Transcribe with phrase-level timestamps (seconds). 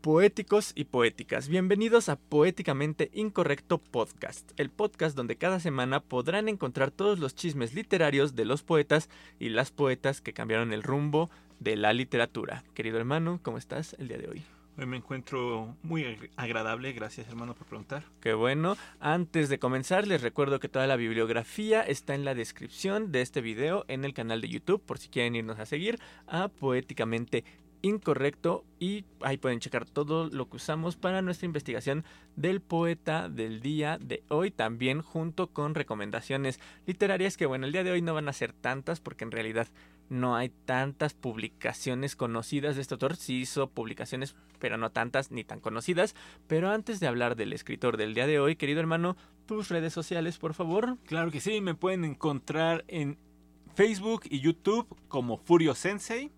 [0.00, 6.90] Poéticos y poéticas, bienvenidos a Poéticamente Incorrecto Podcast, el podcast donde cada semana podrán encontrar
[6.90, 11.28] todos los chismes literarios de los poetas y las poetas que cambiaron el rumbo
[11.58, 12.64] de la literatura.
[12.72, 14.42] Querido hermano, ¿cómo estás el día de hoy?
[14.78, 18.04] Hoy me encuentro muy agradable, gracias hermano por preguntar.
[18.22, 18.78] Qué bueno.
[19.00, 23.42] Antes de comenzar, les recuerdo que toda la bibliografía está en la descripción de este
[23.42, 27.44] video en el canal de YouTube, por si quieren irnos a seguir a Poéticamente
[27.82, 32.04] incorrecto y ahí pueden checar todo lo que usamos para nuestra investigación
[32.36, 37.84] del poeta del día de hoy también junto con recomendaciones literarias que bueno el día
[37.84, 39.68] de hoy no van a ser tantas porque en realidad
[40.10, 43.16] no hay tantas publicaciones conocidas de este autor.
[43.16, 46.14] Sí hizo publicaciones pero no tantas ni tan conocidas.
[46.46, 50.36] Pero antes de hablar del escritor del día de hoy querido hermano tus redes sociales
[50.36, 50.98] por favor.
[51.06, 53.18] Claro que sí me pueden encontrar en
[53.74, 56.32] Facebook y YouTube como Furio Sensei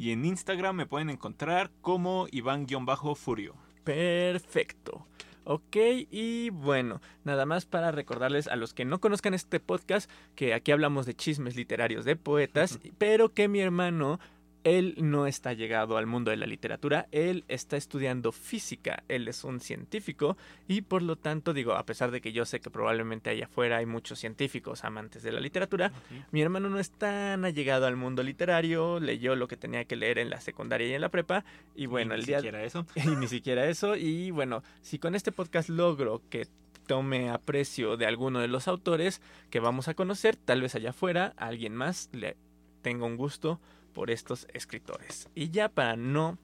[0.00, 3.54] y en Instagram me pueden encontrar como Iván-Furio.
[3.84, 5.06] Perfecto.
[5.44, 5.76] Ok,
[6.10, 10.72] y bueno, nada más para recordarles a los que no conozcan este podcast que aquí
[10.72, 14.18] hablamos de chismes literarios de poetas, pero que mi hermano
[14.64, 19.44] él no está llegado al mundo de la literatura, él está estudiando física, él es
[19.44, 20.36] un científico
[20.68, 23.78] y por lo tanto digo, a pesar de que yo sé que probablemente allá afuera
[23.78, 25.92] hay muchos científicos amantes de la literatura,
[26.30, 30.18] mi hermano no es tan allegado al mundo literario, leyó lo que tenía que leer
[30.18, 31.44] en la secundaria y en la prepa
[31.74, 32.38] y bueno, el día...
[32.38, 32.86] Ni siquiera eso.
[33.10, 36.46] Y ni siquiera eso y bueno, si con este podcast logro que
[36.86, 41.34] tome aprecio de alguno de los autores que vamos a conocer, tal vez allá afuera
[41.36, 42.36] alguien más le
[42.82, 43.60] tenga un gusto
[43.92, 45.28] por estos escritores.
[45.34, 46.38] Y ya para no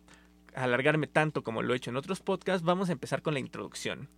[0.55, 4.08] alargarme tanto como lo he hecho en otros podcasts, vamos a empezar con la introducción.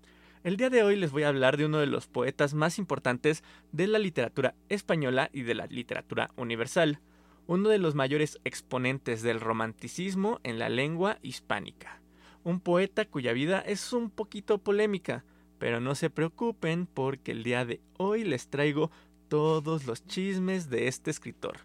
[0.45, 3.43] El día de hoy les voy a hablar de uno de los poetas más importantes
[3.73, 7.01] de la literatura española y de la literatura universal,
[7.49, 12.01] uno de los mayores exponentes del romanticismo en la lengua hispánica,
[12.45, 15.25] un poeta cuya vida es un poquito polémica,
[15.59, 18.93] pero no se preocupen porque el día de hoy les traigo
[19.29, 21.59] todos los chismes de este escritor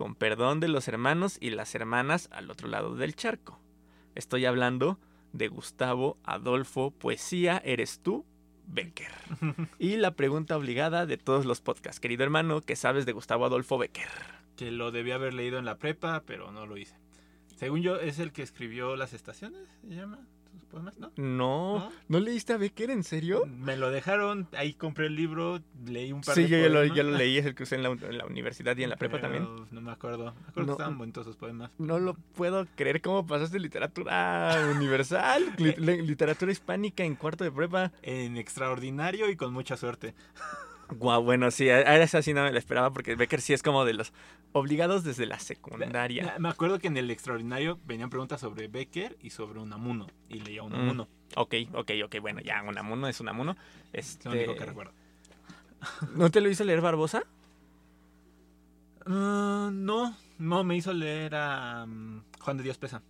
[0.00, 3.60] con perdón de los hermanos y las hermanas al otro lado del charco.
[4.14, 4.98] Estoy hablando
[5.34, 8.24] de Gustavo Adolfo Poesía Eres tú,
[8.66, 9.12] Becker.
[9.78, 13.76] y la pregunta obligada de todos los podcasts, querido hermano, ¿qué sabes de Gustavo Adolfo
[13.76, 14.08] Becker?
[14.56, 16.96] Que lo debía haber leído en la prepa, pero no lo hice.
[17.56, 20.26] Según yo, es el que escribió Las Estaciones, ¿se llama?
[21.16, 21.90] ¿No?
[22.08, 22.20] ¿No?
[22.20, 23.44] leíste a Becker, en serio?
[23.46, 27.02] Me lo dejaron, ahí compré el libro, leí un par de Sí, yo, lo, yo
[27.02, 29.46] lo leí, es el que usé en la, universidad y en la prepa también.
[29.70, 31.70] No me acuerdo, me acuerdo que estaban bonitos esos poemas.
[31.78, 35.44] No lo puedo creer, ¿cómo pasaste literatura universal?
[35.58, 37.92] literatura hispánica en cuarto de prepa.
[38.02, 40.14] En extraordinario y con mucha suerte.
[40.92, 43.84] Guau, bueno, sí, a esa sí no me la esperaba porque Becker sí es como
[43.84, 44.12] de los
[44.52, 46.34] obligados desde la secundaria.
[46.38, 50.62] Me acuerdo que en el extraordinario venían preguntas sobre Becker y sobre Unamuno y leía
[50.62, 51.04] Unamuno.
[51.04, 53.56] Mm, ok, ok, ok, bueno, ya Unamuno es Unamuno.
[53.92, 54.28] Este...
[54.28, 54.92] Lo único que recuerdo.
[56.14, 57.24] ¿No te lo hizo leer Barbosa?
[59.06, 63.02] Ah, no, no, me hizo leer a mm, Juan de Dios Pesa.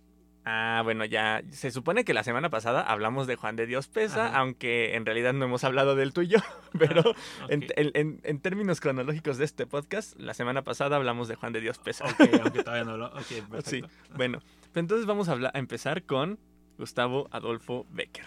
[0.43, 4.35] Ah, bueno, ya se supone que la semana pasada hablamos de Juan de Dios Pesa,
[4.35, 6.39] aunque en realidad no hemos hablado del tuyo,
[6.79, 7.03] pero
[7.41, 11.77] ah, en, términos cronológicos de este podcast, la semana pasada hablamos de Juan de Dios
[11.77, 12.05] Pesa.
[12.05, 13.11] Ok, aunque todavía no lo...
[13.63, 13.83] Sí,
[14.15, 14.39] bueno,
[14.73, 16.39] entonces vamos a, a empezar con
[16.77, 18.25] Gustavo Adolfo Becker.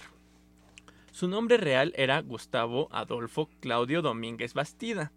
[1.10, 5.12] Su nombre real era Gustavo Adolfo Claudio Domínguez Bastida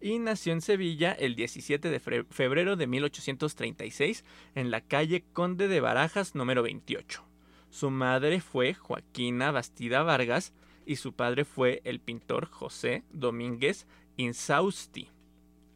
[0.00, 5.80] y nació en Sevilla el 17 de febrero de 1836 en la calle Conde de
[5.80, 7.24] Barajas número 28.
[7.70, 10.52] Su madre fue Joaquina Bastida Vargas
[10.86, 13.86] y su padre fue el pintor José Domínguez
[14.16, 15.08] Insausti.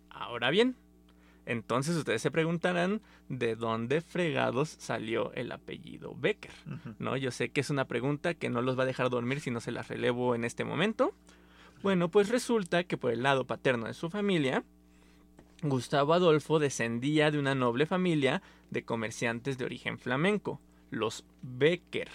[0.08, 0.76] Ahora bien,
[1.44, 6.52] entonces ustedes se preguntarán de dónde fregados salió el apellido Becker.
[6.98, 7.16] ¿No?
[7.16, 9.60] Yo sé que es una pregunta que no los va a dejar dormir si no
[9.60, 11.14] se la relevo en este momento.
[11.82, 14.64] Bueno, pues resulta que por el lado paterno de su familia,
[15.62, 20.60] Gustavo Adolfo descendía de una noble familia de comerciantes de origen flamenco,
[20.90, 22.08] los Becker,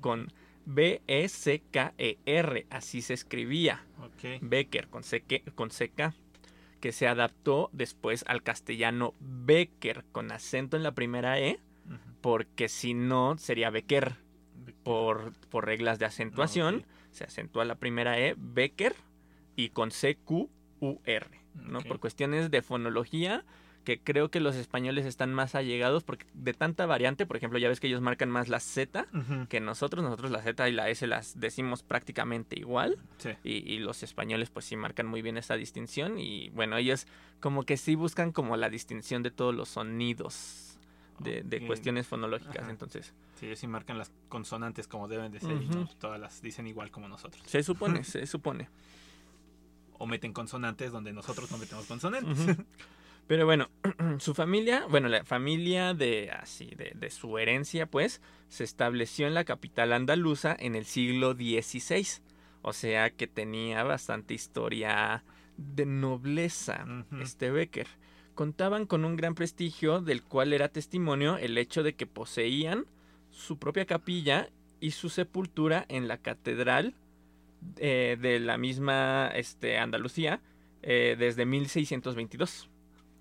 [0.00, 0.32] con
[0.66, 3.84] B-E-C-K-E-R, así se escribía.
[4.40, 5.02] Becker, con,
[5.54, 6.14] con C-K,
[6.80, 11.58] que se adaptó después al castellano Becker, con acento en la primera E,
[12.20, 14.16] porque si no sería Becker,
[14.82, 16.84] por, por reglas de acentuación.
[17.10, 18.94] Se acentúa la primera E, Becker,
[19.58, 21.80] y con C-Q-U-R, ¿no?
[21.80, 23.44] Por cuestiones de fonología,
[23.82, 27.68] que creo que los españoles están más allegados porque de tanta variante, por ejemplo, ya
[27.68, 29.08] ves que ellos marcan más la Z
[29.48, 32.98] que nosotros, nosotros la Z y la S las decimos prácticamente igual
[33.42, 37.08] y, los españoles pues sí marcan muy bien esa distinción y bueno, ellos
[37.40, 40.78] como que sí buscan como la distinción de todos los sonidos
[41.18, 42.62] de, de cuestiones fonológicas.
[42.62, 42.70] Ajá.
[42.70, 46.66] Entonces, Sí, sí marcan las consonantes como deben de ser y no todas las dicen
[46.66, 47.42] igual como nosotros.
[47.46, 48.68] se supone, se supone.
[49.98, 52.56] O meten consonantes donde nosotros no metemos consonantes.
[53.26, 53.68] Pero bueno,
[54.18, 59.34] su familia, bueno, la familia de así, de, de su herencia, pues, se estableció en
[59.34, 62.22] la capital andaluza en el siglo XVI.
[62.62, 65.24] O sea que tenía bastante historia
[65.58, 66.86] de nobleza,
[67.20, 67.88] este Becker.
[68.34, 72.86] Contaban con un gran prestigio del cual era testimonio el hecho de que poseían
[73.30, 74.48] su propia capilla
[74.80, 76.94] y su sepultura en la catedral
[77.76, 80.40] eh, de la misma este, Andalucía
[80.82, 82.68] eh, desde 1622.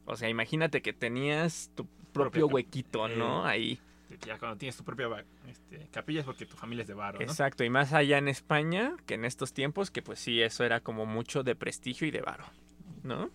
[0.06, 3.45] O sea, imagínate que tenías tu propio huequito, ¿no?
[3.45, 3.80] eh, Ahí.
[4.25, 7.25] Ya cuando tienes tu propia este, capilla es porque tu familia es de barro, ¿no?
[7.25, 10.80] Exacto, y más allá en España que en estos tiempos, que pues sí, eso era
[10.80, 12.45] como mucho de prestigio y de varo,
[13.04, 13.30] ¿no?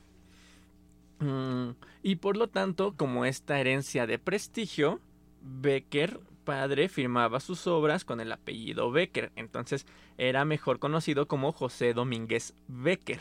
[1.19, 5.01] Mm, y por lo tanto, como esta herencia de prestigio,
[5.43, 9.87] Becker, padre, firmaba sus obras con el apellido Becker, entonces
[10.19, 13.21] era mejor conocido como José Domínguez Becker.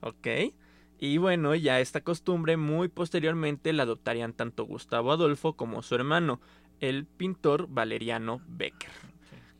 [0.00, 0.14] Ok.
[0.14, 0.54] ¿Ok?
[0.98, 6.40] Y bueno, ya esta costumbre muy posteriormente la adoptarían tanto Gustavo Adolfo como su hermano,
[6.80, 8.90] el pintor Valeriano Becker.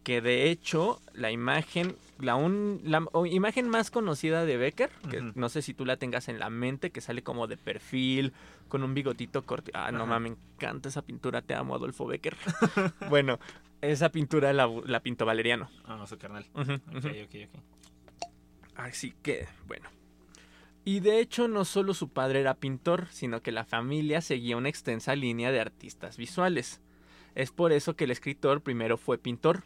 [0.05, 5.49] Que de hecho, la imagen, la, un- la imagen más conocida de Becker, que no
[5.49, 8.33] sé si tú la tengas en la mente, que sale como de perfil,
[8.69, 9.71] con un bigotito corto.
[9.75, 12.37] Ah, no mames, me encanta esa pintura, te amo, Adolfo Becker.
[13.11, 13.39] bueno,
[13.81, 15.69] esa pintura la, la pintó Valeriano.
[15.85, 16.47] Ah, su carnal.
[16.55, 17.61] Ok, ok, ok.
[18.77, 19.89] Así que, bueno.
[20.85, 24.69] Y de hecho no solo su padre era pintor, sino que la familia seguía una
[24.69, 26.81] extensa línea de artistas visuales.
[27.35, 29.65] Es por eso que el escritor primero fue pintor,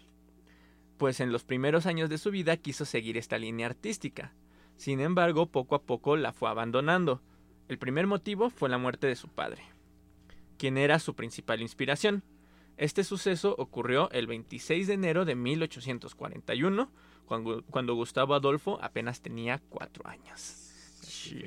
[0.98, 4.34] pues en los primeros años de su vida quiso seguir esta línea artística.
[4.76, 7.22] Sin embargo, poco a poco la fue abandonando.
[7.68, 9.62] El primer motivo fue la muerte de su padre,
[10.58, 12.22] quien era su principal inspiración.
[12.76, 16.90] Este suceso ocurrió el 26 de enero de 1841,
[17.26, 20.40] cuando, cuando Gustavo Adolfo apenas tenía cuatro años.
[21.02, 21.44] Sí.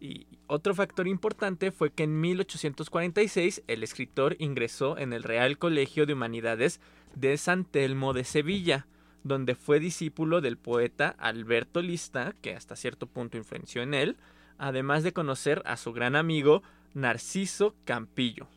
[0.00, 6.04] Y otro factor importante fue que en 1846 el escritor ingresó en el Real Colegio
[6.06, 6.80] de Humanidades
[7.14, 8.86] de San Telmo de Sevilla,
[9.24, 14.16] donde fue discípulo del poeta Alberto Lista, que hasta cierto punto influenció en él,
[14.58, 16.62] además de conocer a su gran amigo
[16.94, 18.48] Narciso Campillo.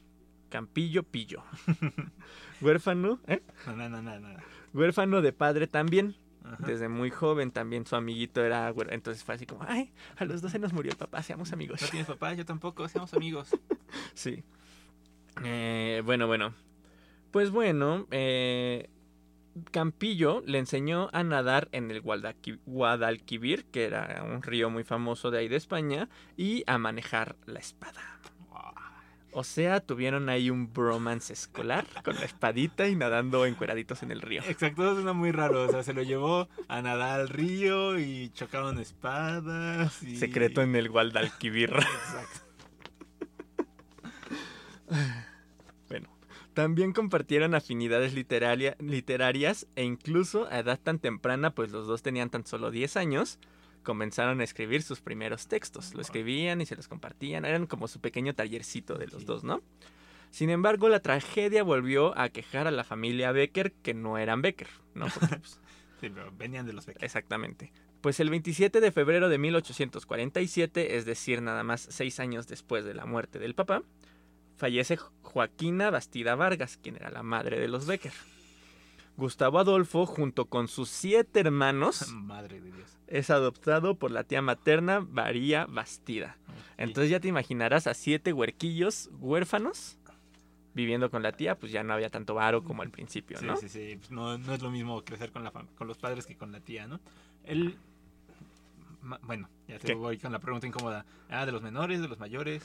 [0.50, 1.44] Campillo Pillo.
[2.62, 3.42] Huérfano, ¿eh?
[3.68, 4.40] No, no, no, no, no.
[4.74, 6.16] Huérfano de padre también.
[6.44, 6.58] Ajá.
[6.60, 10.60] Desde muy joven también su amiguito era Entonces fue así como, ay, a los 12
[10.60, 11.82] nos murió el papá, seamos amigos.
[11.82, 12.34] ¿No tienes papá?
[12.34, 13.50] Yo tampoco, seamos amigos.
[14.14, 14.44] Sí.
[15.44, 16.54] Eh, bueno, bueno.
[17.36, 18.90] Pues bueno, eh,
[19.72, 25.32] Campillo le enseñó a nadar en el Guadalqui- Guadalquivir, que era un río muy famoso
[25.32, 28.22] de ahí de España, y a manejar la espada.
[29.34, 34.22] O sea, tuvieron ahí un bromance escolar con la espadita y nadando encueraditos en el
[34.22, 34.42] río.
[34.48, 35.64] Exacto, suena muy raro.
[35.64, 40.02] O sea, se lo llevó a nadar al río y chocaron espadas.
[40.04, 40.16] Y...
[40.16, 41.72] Secreto en el Guadalquivir.
[41.72, 42.40] Exacto.
[45.90, 46.08] Bueno,
[46.56, 52.32] también compartieron afinidades literaria- literarias e incluso a edad tan temprana, pues los dos tenían
[52.32, 53.38] tan solo 10 años,
[53.84, 55.94] comenzaron a escribir sus primeros textos.
[55.94, 59.26] Lo escribían y se los compartían, eran como su pequeño tallercito de los Sí.
[59.26, 59.62] dos, ¿no?
[60.32, 64.68] Sin embargo, la tragedia volvió a quejar a la familia Becker, que no eran Becker,
[64.96, 65.06] ¿no?
[65.14, 65.62] Porque, pues,
[66.02, 67.04] Sí, pero venían de los becos.
[67.04, 67.72] Exactamente.
[68.02, 72.94] Pues el 27 de febrero de 1847, es decir, nada más seis años después de
[72.94, 73.82] la muerte del papá,
[74.58, 78.14] fallece Joaquina Bastida Vargas, quien era la madre de los Becker.
[79.18, 82.98] Gustavo Adolfo, junto con sus siete hermanos, Madre de Dios.
[83.08, 86.38] es adoptado por la tía materna María Bastida.
[86.78, 89.98] Entonces ya te imaginarás a siete huerquillos huérfanos
[90.74, 93.56] viviendo con la tía, pues ya no había tanto varo como al principio, Sí, ¿no?
[93.56, 93.96] sí, sí.
[93.98, 96.60] Pues no, no es lo mismo crecer con, la con los padres que con la
[96.60, 97.00] tía, ¿no?
[97.46, 97.78] Él.
[99.22, 99.94] Bueno, ya te ¿Qué?
[99.94, 101.06] voy con la pregunta incómoda.
[101.30, 102.64] Ah, de los menores, de los mayores,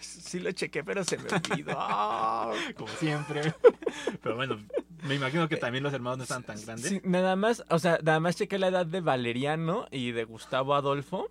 [0.00, 1.76] Sí lo chequé, pero se me olvidó.
[2.76, 3.54] como siempre.
[4.22, 4.58] Pero bueno,
[5.06, 6.88] me imagino que también los hermanos no están tan grandes.
[6.88, 10.74] Sí, nada más, o sea, nada más chequé la edad de Valeriano y de Gustavo
[10.74, 11.28] Adolfo.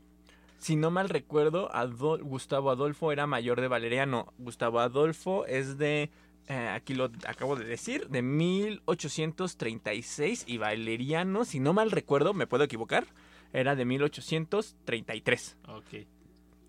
[0.57, 4.33] Si no mal recuerdo, Adol- Gustavo Adolfo era mayor de Valeriano.
[4.37, 6.09] Gustavo Adolfo es de,
[6.47, 12.47] eh, aquí lo acabo de decir, de 1836 y Valeriano, si no mal recuerdo, me
[12.47, 13.05] puedo equivocar,
[13.53, 15.57] era de 1833.
[15.67, 16.07] Ok.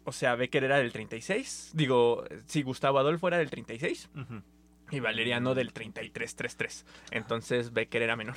[0.06, 1.72] O sea, Becker era del 36.
[1.74, 4.40] Digo, si Gustavo Adolfo era del 36 Ujú.
[4.92, 6.84] y Valeriano del 33-33.
[7.10, 8.36] Entonces Becker era menor.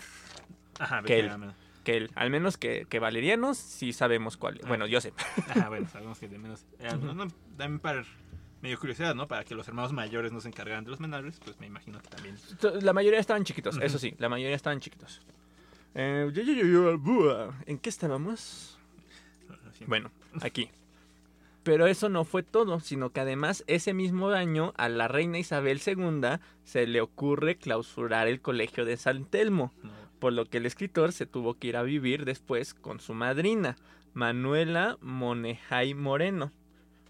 [0.79, 1.01] Ajá.
[1.01, 1.55] Becker, menos.
[1.83, 2.11] que él.
[2.15, 4.59] Al menos que, que Valeriano sí sabemos cuál.
[4.63, 4.67] Ah.
[4.67, 5.13] Bueno, yo sé.
[5.47, 6.65] Ajá, bueno, sabemos que de menos.
[6.79, 8.03] eh, no, no, también para
[8.61, 9.27] medio curiosidad, ¿no?
[9.27, 12.09] Para que los hermanos mayores no se encargaran de los menores, pues me imagino que
[12.09, 12.35] también.
[12.81, 15.21] La mayoría estaban chiquitos, eso sí, la mayoría estaban chiquitos.
[15.95, 17.51] Eh, yo- yo- yo- yo- buah.
[17.67, 18.77] ¿En qué estábamos?
[19.87, 20.11] Bueno,
[20.41, 20.69] aquí.
[21.69, 25.79] Pero eso no fue todo, sino que además ese mismo año a la reina Isabel
[25.85, 30.65] II se le ocurre clausurar el colegio de San Telmo, No, por lo que el
[30.65, 33.75] escritor se tuvo que ir a vivir después con su madrina,
[34.15, 36.51] Manuela Monejay Moreno,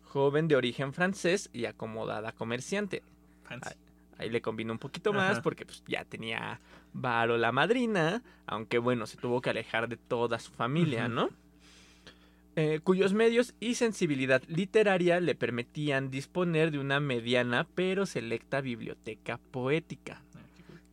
[0.03, 3.01] joven de origen francés y acomodada comerciante.
[3.43, 3.75] fancy.
[4.17, 5.41] Ahí le combinó un poquito más Ajá.
[5.41, 6.59] porque pues, ya tenía
[6.91, 11.07] varo la madrina, aunque bueno, se tuvo que alejar de toda su familia.
[11.07, 11.29] ¿no?
[12.61, 19.39] Eh, cuyos medios y sensibilidad literaria le permitían disponer de una mediana pero selecta biblioteca
[19.51, 20.21] poética.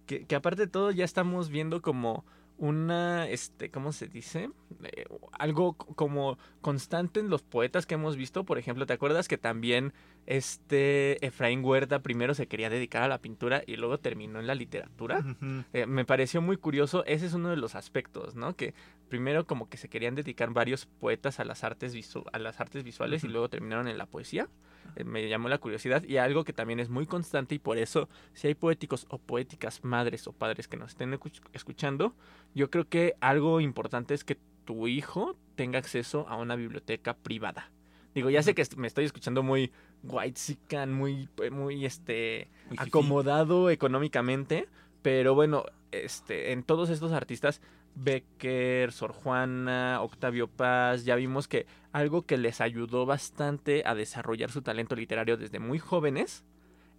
[0.07, 2.25] Que, que aparte de todo ya estamos viendo como
[2.59, 4.51] una, este, ¿cómo se dice?
[4.83, 8.45] Eh, algo como constante en los poetas que hemos visto.
[8.45, 9.93] Por ejemplo, ¿te acuerdas que también
[10.27, 14.55] este Efraín Huerta primero se quería dedicar a la pintura y luego terminó en la
[14.55, 15.25] literatura?
[15.73, 18.57] Eh, me pareció muy curioso, ese es uno de los aspectos, ¿no?
[18.57, 18.75] Que
[19.09, 22.83] primero como que se querían dedicar varios poetas a las artes, visu- a las artes
[22.85, 24.49] visuales y luego terminaron en la poesía.
[24.97, 28.09] Eh, me llamó la curiosidad y algo que también es muy constante y por eso
[28.35, 32.15] si hay poéticos o poéticas madres o padres que nos estén escuch- escuchando,
[32.55, 37.71] yo creo que algo importante es que tu hijo tenga acceso a una biblioteca privada.
[38.15, 39.71] Digo, ya sé que me estoy escuchando muy
[40.03, 40.41] white
[40.87, 44.69] muy, muy este, Muy acomodado económicamente,
[45.03, 47.61] pero bueno, este, en todos estos artistas,
[47.97, 54.51] Becker, Sor Juana, Octavio Paz, ya vimos que algo que les ayudó bastante a desarrollar
[54.51, 56.45] su talento literario desde muy jóvenes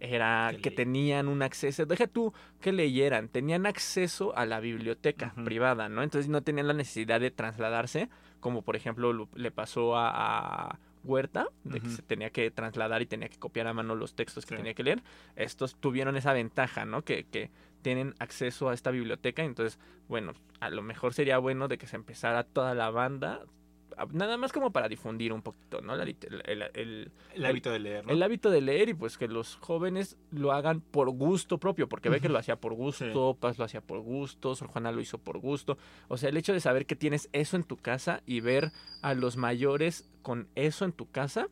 [0.00, 5.88] era Que tenían un acceso, deja tú que leyeran, tenían acceso a la biblioteca privada,
[5.88, 6.04] ¿no?
[6.04, 10.10] Entonces no tenían la necesidad de trasladarse, como por ejemplo lo- le pasó a,
[10.70, 14.14] a Huerta, de que se tenía que trasladar y tenía que copiar a mano los
[14.14, 14.56] textos que Sí.
[14.58, 15.02] tenía que leer.
[15.36, 17.02] Estos tuvieron esa ventaja, ¿no?
[17.02, 17.50] Que, que
[17.88, 19.78] tienen acceso a esta biblioteca, entonces,
[20.08, 23.40] bueno, a lo mejor sería bueno de que se empezara toda la banda,
[24.12, 25.96] nada más como para difundir un poquito, ¿no?
[25.96, 28.12] La el- el- el, El hábito de leer, ¿no?
[28.12, 32.10] el hábito de leer y pues que los jóvenes lo hagan por gusto propio, porque
[32.10, 35.16] ve que lo hacía por gusto, Paz lo hacía por gusto, Sor Juana lo hizo
[35.16, 35.78] por gusto.
[36.08, 39.14] O sea, el hecho de saber que tienes eso en tu casa y ver a
[39.14, 41.48] los mayores con eso en tu casa,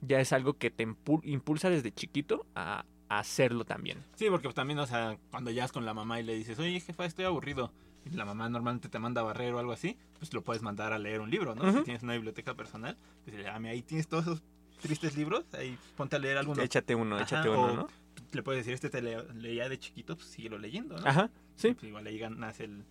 [0.00, 2.84] ya es algo que te impu- impulsa desde chiquito a,
[3.16, 3.98] a hacerlo también.
[4.16, 6.80] Sí, porque pues, también, o sea, cuando llegas con la mamá y le dices, oye,
[6.80, 7.72] jefa, estoy aburrido.
[8.04, 10.92] Y la mamá normalmente te manda a barrer o algo así, pues lo puedes mandar
[10.92, 11.70] a leer un libro, ¿no?
[11.72, 14.42] Si tienes una biblioteca personal, pues "Ah, ahí tienes todos esos
[14.80, 16.62] tristes libros, ahí ponte a leer alguno.
[16.62, 17.88] Échate uno, Ajá, échate uno, ¿no?
[18.32, 21.06] Le puedes decir, este te le- leía de chiquito, pues síguelo leyendo, ¿no?
[21.06, 21.72] Ajá, sí.
[21.74, 22.82] Pues, igual ahí ganas el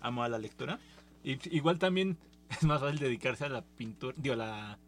[0.00, 0.80] amo a la lectura.
[1.22, 2.16] Y igual también
[2.50, 4.78] es más fácil dedicarse a la pintura, digo, a la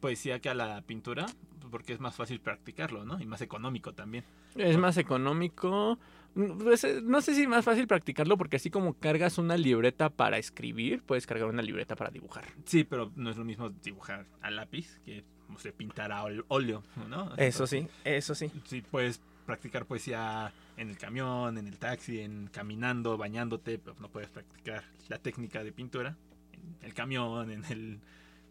[0.00, 1.26] poesía que a la pintura,
[1.72, 3.20] porque es más fácil practicarlo, ¿no?
[3.20, 4.24] Y más económico también.
[4.54, 5.98] Es más económico.
[6.34, 10.10] Pues, eh, no sé si es más fácil practicarlo porque así como cargas una libreta
[10.10, 12.44] para escribir, puedes cargar una libreta para dibujar.
[12.66, 16.82] Sí, pero no es lo mismo dibujar a lápiz que no sé, pintar a óleo,
[17.08, 17.34] ¿no?
[17.36, 18.50] Eso sí, eso sí.
[18.64, 24.08] Sí, puedes practicar poesía en el camión, en el taxi, en caminando, bañándote, pero no
[24.08, 26.16] puedes practicar la técnica de pintura
[26.52, 28.00] en el camión, en el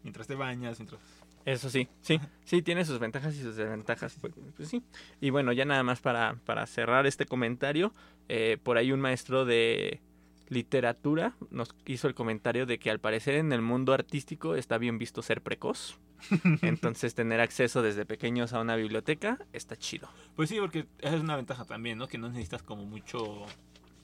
[0.02, 1.00] mientras te bañas, mientras
[1.44, 4.16] Eso sí, sí, sí, tiene sus ventajas y sus desventajas.
[4.20, 4.82] Pues, pues sí.
[5.20, 7.92] Y bueno, ya nada más para, para cerrar este comentario,
[8.28, 10.00] eh, por ahí un maestro de
[10.48, 14.98] literatura nos hizo el comentario de que al parecer en el mundo artístico está bien
[14.98, 15.98] visto ser precoz.
[16.62, 20.08] Entonces tener acceso desde pequeños a una biblioteca está chido.
[20.36, 22.06] Pues sí, porque esa es una ventaja también, ¿no?
[22.06, 23.44] Que no necesitas como mucho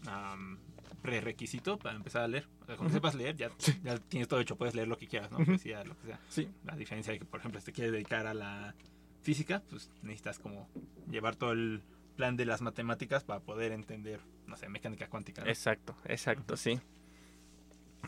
[0.06, 0.58] am,
[1.02, 2.46] prerequisito para empezar a leer.
[2.62, 3.50] O sea, como sepas leer, ya,
[3.82, 5.38] ya tienes todo hecho, puedes leer lo que quieras, ¿no?
[5.38, 5.46] Ujú.
[5.46, 6.20] Poesía, lo que sea.
[6.28, 6.48] Sí.
[6.64, 8.74] La diferencia de que, por ejemplo, si te quieres dedicar a la
[9.22, 10.68] física, pues necesitas como
[11.10, 11.82] llevar todo el
[12.16, 15.42] plan de las matemáticas para poder entender, no sé, mecánica cuántica.
[15.42, 15.48] ¿no?
[15.48, 16.80] Exacto, exacto, sí.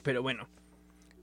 [0.02, 0.48] Pero bueno,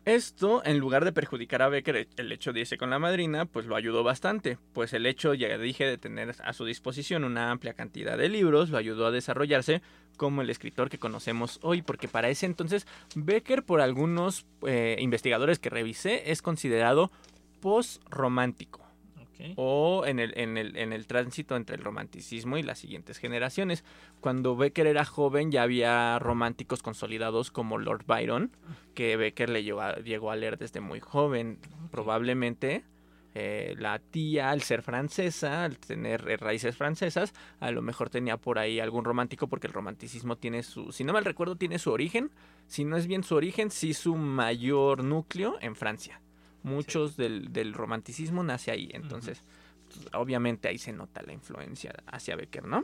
[0.07, 3.65] esto en lugar de perjudicar a Becker el hecho de irse con la madrina, pues
[3.65, 7.73] lo ayudó bastante, pues el hecho, ya dije, de tener a su disposición una amplia
[7.73, 9.81] cantidad de libros, lo ayudó a desarrollarse
[10.15, 15.59] como el escritor que conocemos hoy, porque para ese entonces Becker, por algunos eh, investigadores
[15.59, 17.11] que revisé, es considerado
[17.59, 18.87] post-romántico
[19.56, 23.84] O en el, en, el, en el tránsito entre el romanticismo y las siguientes generaciones.
[24.20, 28.51] Cuando Becker era joven ya había románticos consolidados como Lord Byron,
[28.94, 31.60] que Becker le llegó a, llegó a leer desde muy joven.
[31.91, 32.84] Probablemente
[33.39, 38.38] eh, la tía, al ser francesa, al tener eh, raíces francesas, a lo mejor tenía
[38.38, 41.91] por ahí algún romántico, porque el romanticismo tiene su, si no mal recuerdo, tiene su
[41.91, 42.32] origen,
[42.65, 46.20] si no es bien su origen, sí su mayor núcleo en Francia.
[46.63, 49.41] Muchos del, del romanticismo nace ahí, entonces
[50.13, 52.83] Obviamente ahí se nota la influencia hacia Becker, ¿no?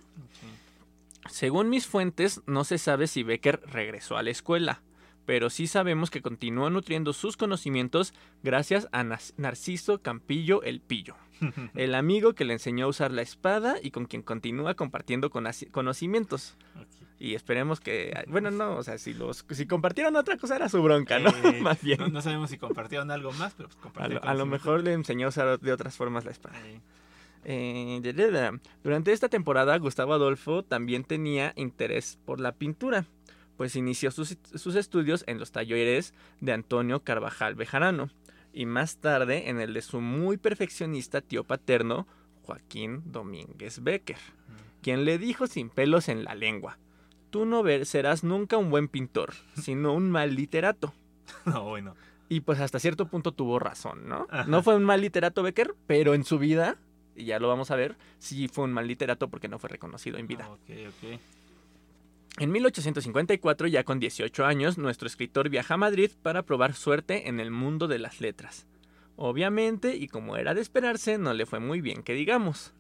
[1.30, 4.82] Según mis fuentes, no se sabe si Becker regresó a la escuela,
[5.26, 8.14] pero sí sabemos que continuó nutriendo sus conocimientos
[8.44, 9.04] gracias a
[9.38, 11.16] Narciso Campillo el Pillo,
[11.76, 16.58] el amigo que le enseñó a usar la espada y con quien continúa compartiendo conocimientos.
[17.20, 20.84] Y esperemos que, bueno, no, o sea, si los si compartieron otra cosa era su
[20.84, 21.30] bronca, ¿no?
[21.30, 22.00] Eh, Más bien.
[22.00, 24.26] No, no sabemos si compartieron algo más, pero pues a, compartieron.
[24.26, 26.60] lo, a lo mejor le enseñó a usar de otras formas la espada.
[26.66, 26.82] Eh,
[27.46, 28.52] Eh.
[28.84, 33.06] Durante esta temporada, Gustavo Adolfo también tenía interés por la pintura,
[33.58, 38.10] pues inició sus, sus estudios en los talleres de Antonio Carvajal Bejarano
[38.54, 42.08] y más tarde en el de su muy perfeccionista tío paterno,
[42.44, 44.18] Joaquín Domínguez Becker,
[44.82, 46.78] quien le dijo sin pelos en la lengua,
[47.32, 50.94] tú no serás nunca un buen pintor, sino un mal literato.
[51.46, 51.96] No, bueno.
[52.30, 54.28] Y pues hasta cierto punto tuvo razón, ¿no?
[54.30, 54.46] Ajá.
[54.46, 56.78] No fue un mal literato Becker, pero en su vida,
[57.16, 60.18] y ya lo vamos a ver, sí fue un mal literato porque no fue reconocido
[60.18, 60.50] en vida.
[60.50, 61.20] Ok, ok.
[62.40, 67.40] En 1854, ya con 18 años, nuestro escritor viaja a Madrid para probar suerte en
[67.40, 68.66] el mundo de las letras.
[69.16, 72.74] Obviamente, y como era de esperarse, no le fue muy bien que digamos.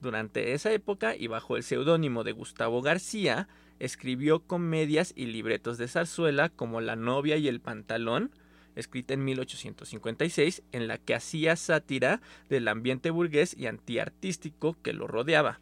[0.00, 5.86] Durante esa época, y bajo el seudónimo de Gustavo García, escribió comedias y libretos de
[5.86, 8.32] zarzuela como La novia y el pantalón,
[8.74, 15.06] escrita en 1856, en la que hacía sátira del ambiente burgués y antiartístico que lo
[15.06, 15.60] rodeaba.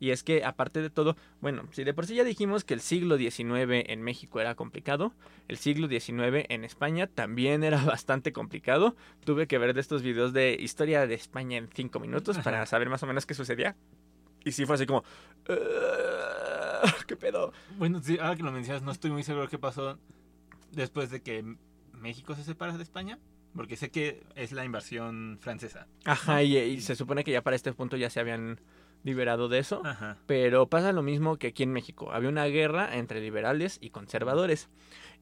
[0.00, 2.80] Y es que, aparte de todo, bueno, si de por sí ya dijimos que el
[2.80, 5.12] siglo XIX en México era complicado,
[5.48, 8.94] el siglo XIX en España también era bastante complicado.
[9.24, 12.88] Tuve que ver de estos videos de historia de España en cinco minutos para saber
[12.88, 13.76] más o menos qué sucedía.
[14.44, 15.02] Y sí fue así como...
[15.48, 17.52] "Ah, ¿Qué pedo?
[17.76, 19.98] Bueno, sí, ahora que lo mencionas, no estoy muy seguro qué pasó
[20.72, 21.44] después de que
[21.92, 23.18] México se separa de España.
[23.54, 25.88] Porque sé que es la invasión francesa.
[26.04, 28.60] Ajá, y, y se supone que ya para este punto ya se habían
[29.04, 29.82] liberado de eso.
[29.84, 30.18] Ajá.
[30.26, 32.12] Pero pasa lo mismo que aquí en México.
[32.12, 34.68] Había una guerra entre liberales y conservadores.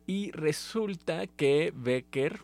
[0.06, 2.40] Y resulta que Becker,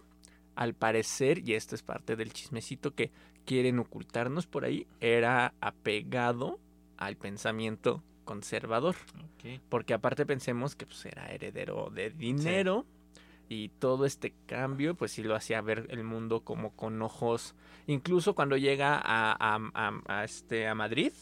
[0.56, 3.10] al parecer, y esto es parte del chismecito que
[3.44, 6.58] quieren ocultarnos por ahí, era apegado
[6.96, 8.96] al pensamiento conservador.
[9.68, 12.86] Porque aparte pensemos que pues, era heredero de dinero.
[13.48, 17.54] Y todo este cambio, pues sí lo hacía ver el mundo como con ojos.
[17.86, 21.12] Incluso cuando llega a, a- a- a este, a Madrid,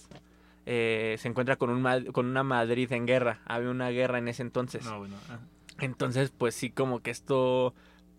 [0.67, 3.41] eh, se encuentra con, un, con una Madrid en guerra.
[3.47, 4.85] Había una guerra en ese entonces.
[4.85, 5.17] No, bueno.
[5.29, 5.39] ah.
[5.81, 7.75] Entonces, pues sí, como que esto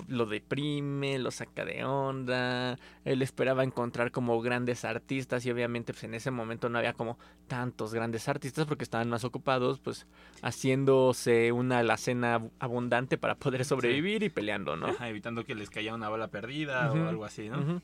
[0.07, 2.77] lo deprime, lo saca de onda.
[3.05, 7.17] Él esperaba encontrar como grandes artistas y obviamente pues en ese momento no había como
[7.47, 10.07] tantos grandes artistas porque estaban más ocupados pues
[10.41, 14.87] haciéndose una alacena abu- abundante para poder sobrevivir y peleando, ¿no?
[14.87, 17.81] Ajá, evitando que les caiga una bala perdida o algo así, ¿no?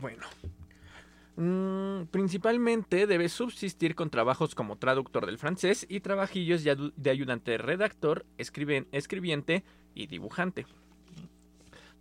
[0.00, 0.26] Bueno.
[1.36, 7.10] Mm, principalmente debe subsistir con trabajos como traductor del francés y trabajillos de, adu- de
[7.10, 10.66] ayudante redactor, escriben- escribiente y dibujante.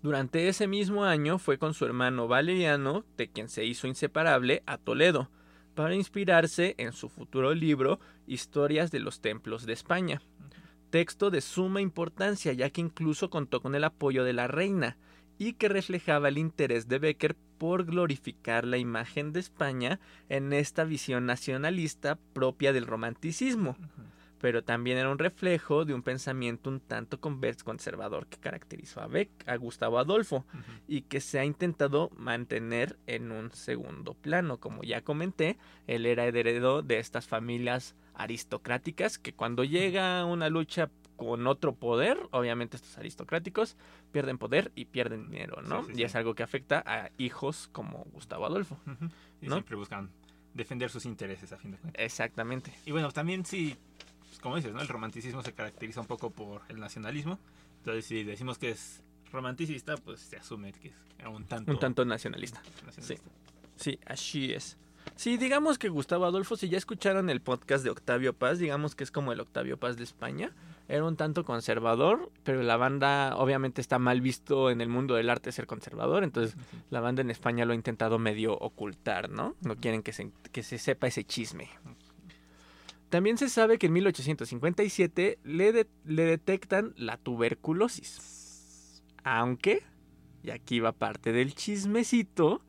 [0.01, 4.77] Durante ese mismo año fue con su hermano Valeriano, de quien se hizo inseparable, a
[4.77, 5.29] Toledo,
[5.75, 10.21] para inspirarse en su futuro libro Historias de los Templos de España.
[10.89, 14.97] Texto de suma importancia ya que incluso contó con el apoyo de la reina,
[15.37, 20.83] y que reflejaba el interés de Becker por glorificar la imagen de España en esta
[20.83, 23.77] visión nacionalista propia del romanticismo.
[24.39, 29.29] Pero también era un reflejo de un pensamiento un tanto conservador que caracterizó a Beck,
[29.47, 30.45] a Gustavo Adolfo,
[30.87, 34.57] y que se ha intentado mantener en un segundo plano.
[34.57, 40.89] Como ya comenté, él era heredero de estas familias aristocráticas que cuando llega una lucha
[41.15, 43.75] con otro poder, obviamente estos aristocráticos
[44.11, 45.81] pierden poder y pierden dinero, ¿no?
[45.81, 46.03] Sí, sí, y sí.
[46.03, 48.79] es algo que afecta a hijos como Gustavo Adolfo.
[49.41, 49.55] Y ¿No?
[49.55, 50.09] siempre buscan
[50.53, 52.03] defender sus intereses a fin de cuentas.
[52.03, 52.73] Exactamente.
[52.85, 53.77] Y bueno, también pues,
[54.41, 54.81] como dices, ¿no?
[54.81, 57.39] El romanticismo se caracteriza un poco por el nacionalismo.
[57.79, 62.05] Entonces, si decimos que es romanticista, pues se asume que es un tanto, Un tanto
[62.05, 62.61] nacionalista.
[62.85, 63.29] nacionalista.
[63.75, 64.77] Sí, así es.
[65.15, 69.03] Sí, digamos que Gustavo Adolfo, si ya escucharon el podcast de Octavio Paz, digamos que
[69.03, 70.51] es como el Octavio Paz de España.
[70.87, 75.29] Era un tanto conservador, pero la banda obviamente está mal visto en el mundo del
[75.29, 76.57] arte ser conservador, entonces
[76.89, 79.55] la banda en España lo ha intentado medio ocultar, ¿no?
[79.61, 81.69] No quieren que se, que se sepa ese chisme.
[83.09, 89.03] También se sabe que en 1857 le, de- le detectan la tuberculosis.
[89.23, 89.83] Aunque,
[90.43, 92.61] y aquí va parte del chismecito,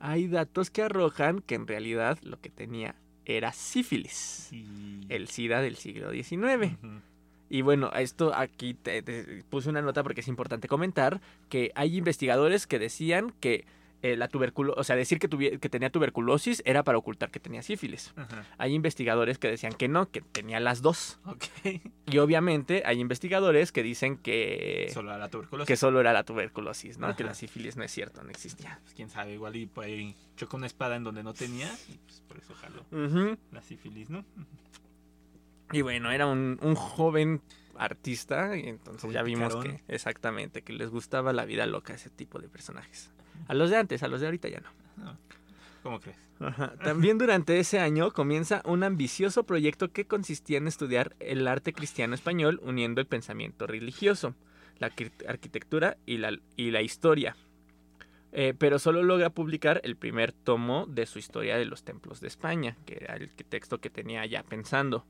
[0.00, 5.00] hay datos que arrojan que en realidad lo que tenía era sífilis, Sí.
[5.08, 6.76] el SIDA del siglo XIX.
[7.48, 11.96] Y bueno, esto aquí te, te puse una nota porque es importante comentar que hay
[11.96, 13.64] investigadores que decían que
[14.04, 15.28] eh, la tuberculosis, o sea, decir que,
[15.70, 18.12] tenía tuberculosis era para ocultar que tenía sífilis.
[18.58, 21.18] Hay investigadores que decían que no, que tenía las dos.
[22.06, 25.66] Y obviamente hay investigadores que dicen que Solo a la tuberculosis.
[25.66, 27.16] que solo era la tuberculosis, ¿no?
[27.16, 28.78] Que la sífilis no es cierto, no existía.
[28.82, 31.96] Pues quién sabe, igual y por ahí chocó una espada en donde no tenía y
[31.96, 32.84] pues por eso jaló
[33.52, 34.22] la sífilis, ¿no?
[35.72, 37.40] Y bueno, era un, un joven
[37.78, 42.38] artista, y entonces ya vimos que exactamente, que les gustaba la vida loca ese tipo
[42.38, 43.10] de personajes.
[43.48, 44.70] A los de antes, a los de ahorita ya no.
[45.04, 45.18] No.
[45.82, 46.18] ¿Cómo crees?
[46.40, 46.74] Ajá.
[46.82, 52.14] También durante ese año comienza un ambicioso proyecto que consistía en estudiar el arte cristiano
[52.14, 54.34] español uniendo el pensamiento religioso,
[54.78, 57.36] la arqui- arquitectura y la, y la historia.
[58.32, 62.26] Eh, pero solo logra publicar el primer tomo de su historia de los templos de
[62.26, 65.06] España, que era el texto que tenía ya pensando,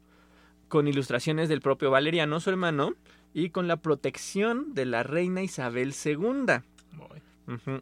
[0.69, 2.95] con ilustraciones del propio Valeriano, su hermano,
[3.33, 6.61] y con la protección de la reina Isabel II.
[7.47, 7.81] Ujú.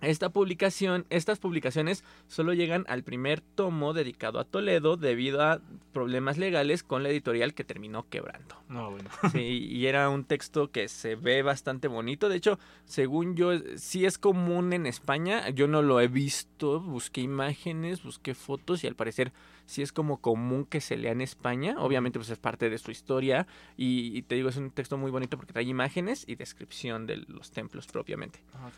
[0.00, 5.60] Esta publicación, estas publicaciones solo llegan al primer tomo dedicado a Toledo debido a
[5.92, 8.56] problemas legales con la editorial que terminó quebrando.
[8.68, 9.10] No, bueno.
[9.32, 12.28] Sí, y era un texto que se ve bastante bonito.
[12.28, 15.50] De hecho, según yo, sí es común en España.
[15.50, 16.80] Yo no lo he visto.
[16.80, 19.32] Busqué imágenes, busqué fotos y al parecer
[19.70, 21.76] sí es como común que se lea en España.
[21.78, 23.46] Obviamente, pues es parte de su historia.
[23.76, 27.18] Y, y te digo, es un texto muy bonito porque trae imágenes y descripción de
[27.28, 28.42] los templos propiamente.
[28.54, 28.70] Ah,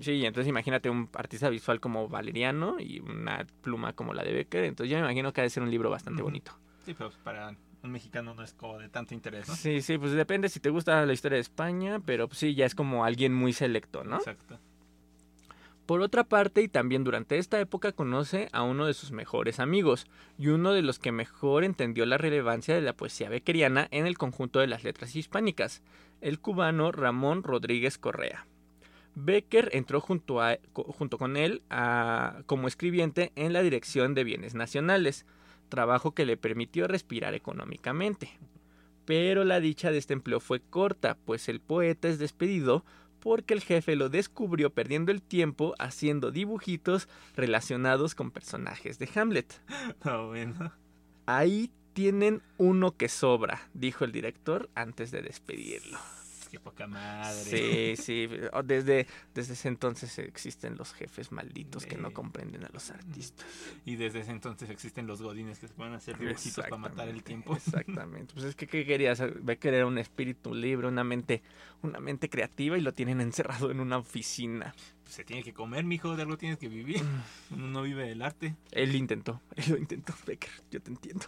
[0.00, 4.64] Sí, entonces imagínate un artista visual como Valeriano y una pluma como la de Becker.
[4.64, 6.52] Entonces yo me imagino que ha de ser un libro bastante bonito.
[6.84, 9.54] Sí, pero para un mexicano no es como de tanto interés, ¿no?
[9.54, 12.64] Sí, sí, pues depende si te gusta la historia de España, pero pues sí, ya
[12.66, 14.16] es como alguien muy selecto, ¿no?
[14.16, 14.58] Exacto.
[15.86, 20.06] Por otra parte, y también durante esta época conoce a uno de sus mejores amigos,
[20.38, 24.16] y uno de los que mejor entendió la relevancia de la poesía beckeriana en el
[24.16, 25.82] conjunto de las letras hispánicas,
[26.22, 28.46] el cubano Ramón Rodríguez Correa.
[29.14, 30.40] Becker entró junto,
[30.72, 31.62] junto con él
[32.46, 35.26] como escribiente en la Dirección de Bienes Nacionales,
[35.68, 38.30] trabajo que le permitió respirar económicamente.
[39.04, 42.86] Pero la dicha de este empleo fue corta, pues el poeta es despedido
[43.24, 49.60] porque el jefe lo descubrió perdiendo el tiempo haciendo dibujitos relacionados con personajes de Hamlet.
[50.04, 50.72] No, bueno.
[51.26, 55.98] Ahí tienen uno que sobra, dijo el director antes de despedirlo.
[56.54, 57.96] Que poca madre.
[57.96, 62.68] Sí, sí, oh, desde, desde ese entonces existen los jefes malditos que no comprenden a
[62.72, 63.44] los artistas.
[63.84, 67.24] Y desde ese entonces existen los godines que se pueden hacer dibujitos para matar el
[67.24, 67.56] tiempo.
[67.56, 68.34] Exactamente.
[68.34, 69.20] Pues es que ¿qué querías?
[69.42, 71.42] Becker era un espíritu libre, una mente,
[71.82, 74.74] una mente creativa y lo tienen encerrado en una oficina.
[75.02, 77.02] Pues se tiene que comer, mijo, de algo tienes que vivir.
[77.50, 78.54] Uno no vive del arte.
[78.70, 81.26] Él intentó, él lo intentó, Becker, yo te entiendo.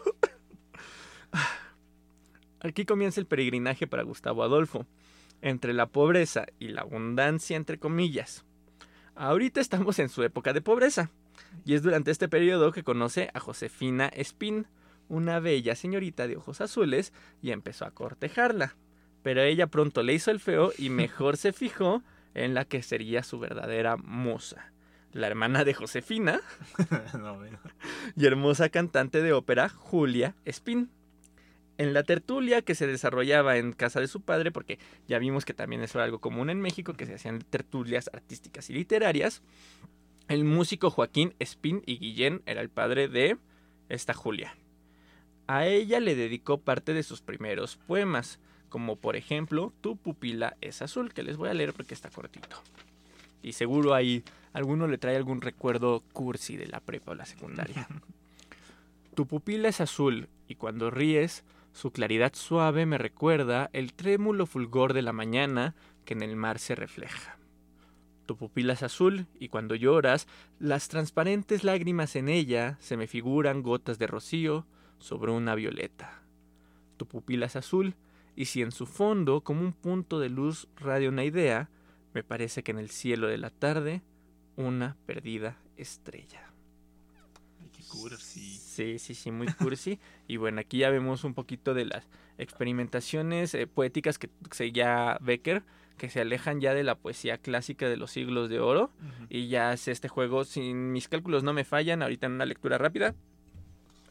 [2.60, 4.86] Aquí comienza el peregrinaje para Gustavo Adolfo,
[5.42, 8.44] entre la pobreza y la abundancia, entre comillas.
[9.14, 11.10] Ahorita estamos en su época de pobreza,
[11.64, 14.66] y es durante este periodo que conoce a Josefina Espín,
[15.08, 18.76] una bella señorita de ojos azules, y empezó a cortejarla.
[19.22, 22.02] Pero ella pronto le hizo el feo y mejor se fijó
[22.34, 24.72] en la que sería su verdadera musa,
[25.12, 26.40] la hermana de Josefina,
[27.18, 27.38] no,
[28.14, 30.90] y hermosa cantante de ópera Julia Espín.
[31.78, 35.54] En la tertulia que se desarrollaba en casa de su padre, porque ya vimos que
[35.54, 39.42] también eso era algo común en México, que se hacían tertulias artísticas y literarias,
[40.28, 43.36] el músico Joaquín Espín y Guillén era el padre de
[43.88, 44.56] esta Julia.
[45.46, 50.82] A ella le dedicó parte de sus primeros poemas, como por ejemplo Tu pupila es
[50.82, 52.56] azul, que les voy a leer porque está cortito.
[53.42, 57.86] Y seguro ahí alguno le trae algún recuerdo cursi de la prepa o la secundaria.
[59.14, 61.44] Tu pupila es azul y cuando ríes,
[61.76, 65.74] su claridad suave me recuerda el trémulo fulgor de la mañana
[66.06, 67.36] que en el mar se refleja.
[68.24, 70.26] Tu pupila es azul y cuando lloras,
[70.58, 74.66] las transparentes lágrimas en ella se me figuran gotas de rocío
[74.98, 76.22] sobre una violeta.
[76.96, 77.94] Tu pupila es azul
[78.34, 81.68] y si en su fondo, como un punto de luz, radia una idea,
[82.14, 84.00] me parece que en el cielo de la tarde,
[84.56, 86.55] una perdida estrella.
[87.88, 88.58] Cursi.
[88.58, 89.98] Sí, sí, sí, muy cursi.
[90.28, 95.62] y bueno, aquí ya vemos un poquito de las experimentaciones eh, poéticas que seguía Becker,
[95.96, 98.90] que se alejan ya de la poesía clásica de los siglos de oro.
[99.28, 102.78] Y ya hace este juego, si mis cálculos no me fallan, ahorita en una lectura
[102.78, 103.14] rápida.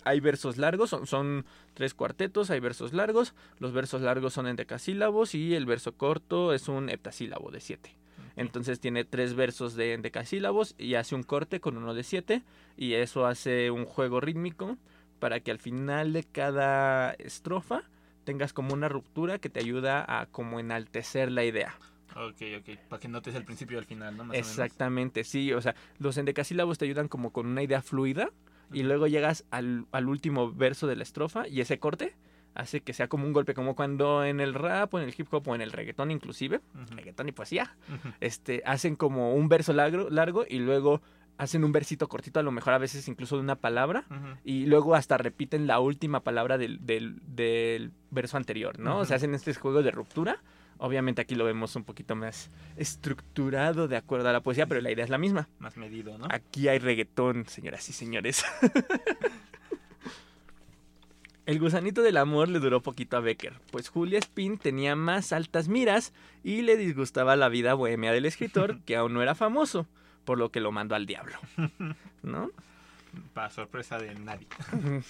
[0.03, 3.33] Hay versos largos, son, son tres cuartetos, hay versos largos.
[3.59, 7.95] Los versos largos son en decasílabos y el verso corto es un heptasílabo de siete.
[8.35, 12.43] Entonces tiene tres versos de decasílabos y hace un corte con uno de siete
[12.77, 14.77] y eso hace un juego rítmico
[15.19, 17.83] para que al final de cada estrofa
[18.25, 21.75] tengas como una ruptura que te ayuda a como enaltecer la idea.
[22.15, 22.77] Ok, ok.
[22.89, 24.23] Para que notes el principio y el final, ¿no?
[24.23, 24.47] Más o menos.
[24.49, 25.53] Exactamente, sí.
[25.53, 28.29] O sea, los endecasílabos te ayudan como con una idea fluida
[28.73, 32.15] y luego llegas al, al último verso de la estrofa y ese corte
[32.55, 35.27] hace que sea como un golpe, como cuando en el rap o en el hip
[35.31, 38.13] hop o en el reggaetón inclusive, Ujú, reggaetón y poesía, ujú.
[38.21, 41.01] este, hacen como un verso largo, largo y luego
[41.37, 44.05] hacen un versito cortito, a lo mejor a veces incluso de una palabra,
[44.45, 48.99] y luego hasta repiten la última palabra del, del, del verso anterior, ¿no?
[48.99, 50.41] O sea, hacen este juego de ruptura.
[50.77, 54.91] Obviamente aquí lo vemos un poquito más estructurado de acuerdo a la poesía, pero la
[54.91, 55.49] idea es la misma.
[55.59, 56.27] Más medido, ¿no?
[56.29, 58.43] Aquí hay reggaetón, señoras y señores.
[61.45, 65.67] El gusanito del amor le duró poquito a Becker, pues Julia Spin tenía más altas
[65.67, 66.11] miras
[66.43, 69.85] y le disgustaba la vida bohemia del escritor, que aún no era famoso,
[70.23, 71.37] por lo que lo mandó al diablo.
[72.23, 72.49] ¿No?
[73.33, 74.47] Para sorpresa de nadie.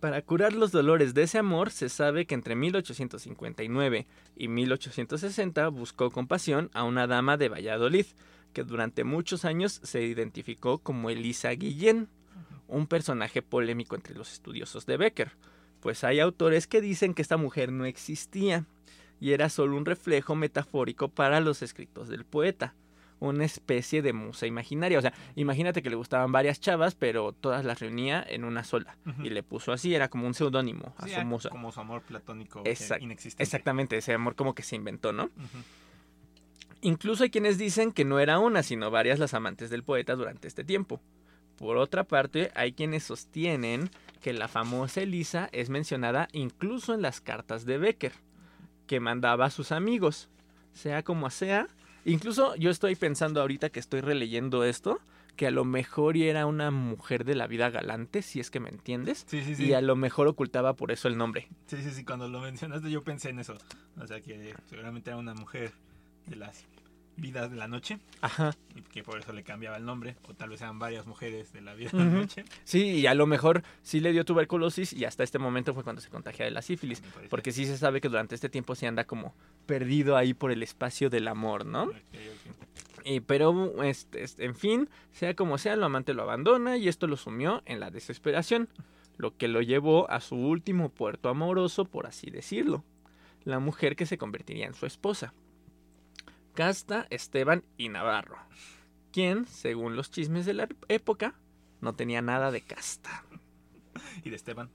[0.00, 6.10] Para curar los dolores de ese amor, se sabe que entre 1859 y 1860 buscó
[6.10, 8.06] con pasión a una dama de Valladolid,
[8.52, 12.08] que durante muchos años se identificó como Elisa Guillén,
[12.72, 15.32] un personaje polémico entre los estudiosos de Becker,
[15.80, 18.64] pues hay autores que dicen que esta mujer no existía
[19.20, 22.74] y era solo un reflejo metafórico para los escritos del poeta,
[23.20, 24.98] una especie de musa imaginaria.
[24.98, 28.96] O sea, imagínate que le gustaban varias chavas, pero todas las reunía en una sola
[29.22, 31.48] y le puso así, era como un seudónimo a Sí, su musa.
[31.50, 33.42] Como su amor platónico Exact- inexistente.
[33.44, 35.30] Exactamente, ese amor como que se inventó, ¿no?
[36.80, 40.48] Incluso hay quienes dicen que no era una, sino varias las amantes del poeta durante
[40.48, 41.00] este tiempo.
[41.62, 43.88] Por otra parte, hay quienes sostienen
[44.20, 48.10] que la famosa Elisa es mencionada incluso en las cartas de Becker,
[48.88, 50.28] que mandaba a sus amigos,
[50.72, 51.68] sea como sea.
[52.04, 54.98] Incluso yo estoy pensando ahorita que estoy releyendo esto,
[55.36, 58.68] que a lo mejor era una mujer de la vida galante, si es que me
[58.68, 59.66] entiendes, Sí, sí, sí.
[59.66, 61.46] y a lo mejor ocultaba por eso el nombre.
[61.68, 62.04] Sí, sí, sí.
[62.04, 63.56] Cuando lo mencionaste yo pensé en eso.
[64.00, 65.70] O sea, que seguramente era una mujer
[66.26, 66.64] de las
[67.16, 68.52] vidas de la noche Ajá.
[68.74, 70.16] y que por eso le cambiaba el nombre.
[70.28, 72.44] O tal vez eran varias mujeres de la vida de la noche.
[72.64, 76.00] Sí, y a lo mejor sí le dio tuberculosis y hasta este momento fue cuando
[76.00, 77.00] se contagia de la sífilis.
[77.00, 77.28] parece.
[77.28, 79.34] Porque sí se sabe que durante este tiempo se anda como
[79.66, 81.90] perdido ahí por el espacio del amor, ¿no?
[83.04, 87.06] Y, pero, este, este, en fin, sea como sea, lo amante lo abandona y esto
[87.06, 88.68] lo sumió en la desesperación,
[89.16, 92.84] lo que lo llevó a su último puerto amoroso, por así decirlo,
[93.44, 95.34] la mujer que se convertiría en su esposa,
[96.54, 98.36] Casta, Esteban y Navarro,
[99.12, 101.34] quien, según los chismes de la época,
[101.80, 103.24] no tenía nada de casta.
[104.24, 104.70] Y de Esteban.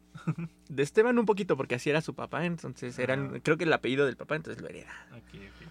[0.70, 3.40] De Esteban un poquito, porque así era su papá, entonces eran, Ah.
[3.44, 4.92] creo que el apellido del papá, entonces lo hereda.
[5.12, 5.68] Ok, ok.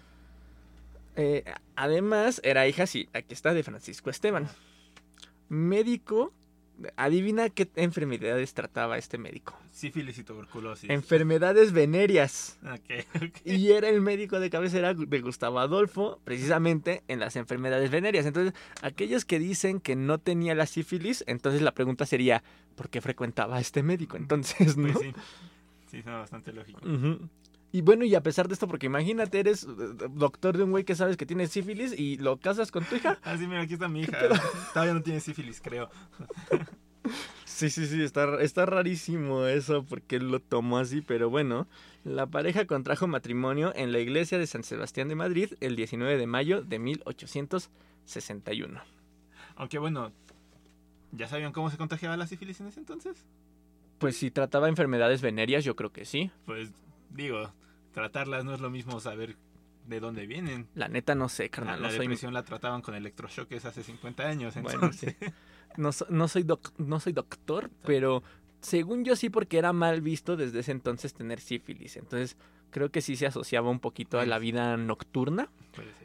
[1.15, 1.43] Eh,
[1.75, 4.47] además, era hija, sí, aquí está, de Francisco Esteban.
[5.49, 6.33] Médico,
[6.95, 9.57] adivina qué enfermedades trataba este médico.
[9.71, 10.89] Sífilis y tuberculosis.
[10.89, 12.57] Enfermedades venéreas.
[12.63, 13.37] Ok, ok.
[13.45, 18.25] Y era el médico de cabecera de Gustavo Adolfo, precisamente en las enfermedades venéreas.
[18.25, 22.43] Entonces, aquellos que dicen que no tenía la sífilis, entonces la pregunta sería,
[22.75, 24.17] ¿por qué frecuentaba a este médico?
[24.17, 24.93] Entonces, ¿no?
[24.93, 25.13] Pues sí.
[25.89, 26.81] Sí, suena bastante lógico.
[26.85, 27.29] Ujú.
[27.71, 29.67] Y bueno, y a pesar de esto, porque imagínate, eres eh,
[30.11, 33.19] doctor de un güey que sabes que tiene sífilis y lo casas con tu hija.
[33.23, 34.17] Ah, sí, mira, aquí está mi hija.
[34.73, 35.89] Todavía no tiene sífilis, creo.
[37.45, 41.67] Sí, sí, sí, está, está rarísimo eso porque él lo tomó así, pero bueno,
[42.03, 46.27] la pareja contrajo matrimonio en la iglesia de San Sebastián de Madrid el 19 de
[46.27, 48.79] mayo de 1861.
[49.55, 50.11] Aunque bueno,
[51.13, 53.25] ¿ya sabían cómo se contagiaba la sífilis en ese entonces?
[53.97, 56.29] Pues si trataba enfermedades venéreas, yo creo que sí.
[56.45, 56.69] Pues
[57.09, 57.53] digo,
[57.91, 59.37] tratarlas no es lo mismo saber
[59.85, 60.67] de dónde vienen.
[60.75, 63.83] La neta no sé, La, carnal, la no soy, depresión la trataban con electrochoques hace
[63.83, 65.15] 50 años, Bueno, entonces.
[65.77, 68.21] no, so- no soy doc- no soy doctor, pero
[68.59, 71.95] según yo sí porque era mal visto desde ese entonces tener sífilis.
[71.97, 72.35] Entonces
[72.71, 75.49] creo que sí se asociaba un poquito a la vida nocturna.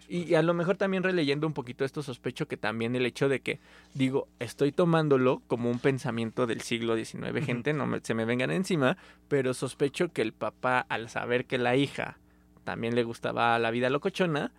[0.08, 3.40] Y, a lo mejor también releyendo un poquito esto, sospecho que también el hecho de
[3.40, 3.60] que,
[3.94, 8.50] digo, estoy tomándolo como un pensamiento del siglo XIX, gente, no me- se me vengan
[8.50, 8.98] encima,
[9.28, 12.18] pero sospecho que el papá, al saber que la hija
[12.64, 14.52] también le gustaba la vida locochona,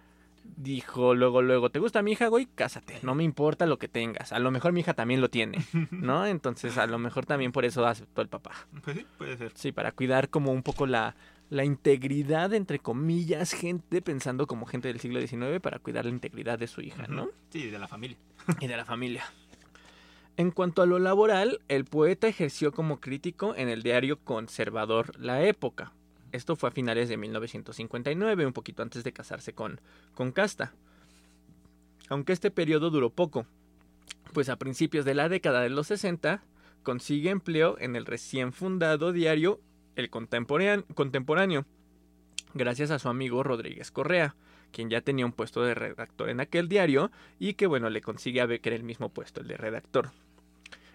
[0.58, 2.48] dijo luego, luego, ¿te gusta mi hija, güey?
[2.56, 5.60] Cásate, no me importa lo que tengas, a lo mejor mi hija también lo tiene,
[5.92, 6.26] ¿no?
[6.26, 8.52] Entonces, a lo mejor también por eso aceptó el papá.
[8.84, 9.52] Pues sí, puede ser.
[9.56, 11.16] Sí, para cuidar como un poco la,
[11.54, 16.58] la integridad, entre comillas, gente, pensando como gente del siglo XIX, para cuidar la integridad
[16.58, 17.30] de su hija, ¿no?
[17.52, 18.18] Sí, de la familia.
[18.60, 19.24] Y de la familia.
[20.36, 25.44] En cuanto a lo laboral, el poeta ejerció como crítico en el diario conservador La
[25.44, 25.94] Época.
[26.32, 29.80] Esto fue a finales de 1959, un poquito antes de casarse con,
[30.16, 30.74] con Casta.
[32.10, 33.46] Aunque este periodo duró poco,
[34.34, 36.44] pues a principios de la década de los 60
[36.82, 39.62] consigue empleo en el recién fundado diario
[39.96, 41.66] El Contemporáneo,
[42.54, 44.36] gracias a su amigo Rodríguez Correa,
[44.72, 48.42] quien ya tenía un puesto de redactor en aquel diario y que bueno, le consigue
[48.42, 50.12] a Becker el mismo puesto, el de redactor.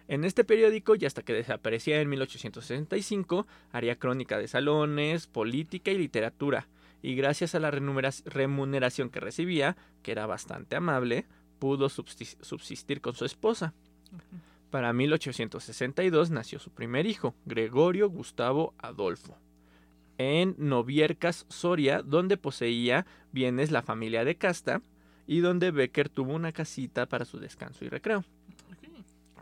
[0.08, 5.98] En este periódico, y hasta que desaparecía en 1865, haría crónica de salones, política y
[5.98, 6.66] literatura,
[7.02, 11.26] y gracias a la remuneración que recibía, que era bastante amable,
[11.58, 13.74] pudo subsistir con su esposa.
[14.70, 19.38] Para 1862 nació su primer hijo, Gregorio Gustavo Adolfo,
[20.18, 24.82] en Noviercas, Soria, donde poseía bienes la familia de Casta
[25.26, 28.24] y donde Becker tuvo una casita para su descanso y recreo.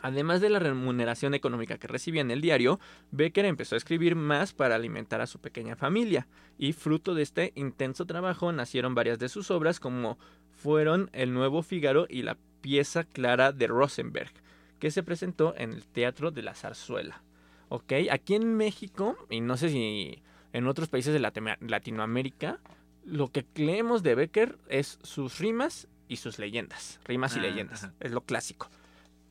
[0.00, 2.78] Además de la remuneración económica que recibía en el diario,
[3.10, 7.52] Becker empezó a escribir más para alimentar a su pequeña familia, y fruto de este
[7.56, 10.18] intenso trabajo nacieron varias de sus obras como
[10.52, 14.32] fueron El Nuevo Fígaro y la pieza Clara de Rosenberg,
[14.78, 17.22] que se presentó en el Teatro de la Zarzuela.
[17.68, 21.20] Ok, aquí en México, y no sé si en otros países de
[21.60, 22.60] Latinoamérica,
[23.04, 27.00] lo que leemos de Becker es sus rimas y sus leyendas.
[27.04, 27.90] Rimas y ah, leyendas.
[28.00, 28.68] Es lo clásico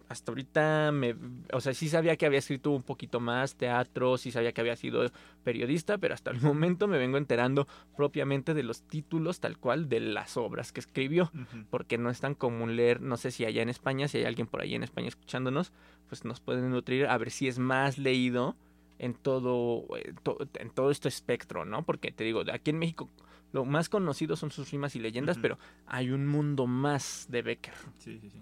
[0.08, 1.16] hasta ahorita me,
[1.52, 4.76] o sea, sí sabía que había escrito un poquito más teatro, sí sabía que había
[4.76, 5.10] sido
[5.44, 10.00] periodista, pero hasta el momento me vengo enterando propiamente de los títulos tal cual de
[10.00, 11.32] las obras que escribió,
[11.70, 14.48] porque no es tan común leer, no sé si allá en España, si hay alguien
[14.48, 15.74] por ahí en España escuchándonos,
[16.08, 18.56] pues nos pueden nutrir a ver si es más leído
[19.00, 20.14] en todo, eh,
[20.56, 21.84] en todo este espectro, ¿no?
[21.84, 23.10] Porque te digo, aquí en México
[23.52, 27.74] lo más conocido son sus rimas y leyendas, pero hay un mundo más de Becker.
[28.00, 28.42] Sí, sí, sí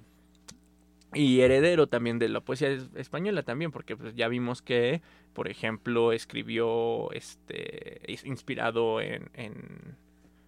[1.13, 5.01] y heredero también de la poesía española también, porque pues, ya vimos que,
[5.33, 9.97] por ejemplo, escribió este inspirado en, en,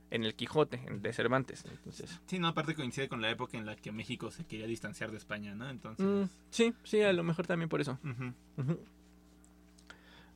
[0.10, 1.66] el Quijote de Cervantes.
[1.70, 2.22] Entonces.
[2.26, 5.18] Sí, no, aparte coincide con la época en la que México se quería distanciar de
[5.18, 5.70] España, ¿no?
[5.70, 6.06] Entonces.
[6.06, 8.00] Mm, sí, sí, a lo mejor también por eso.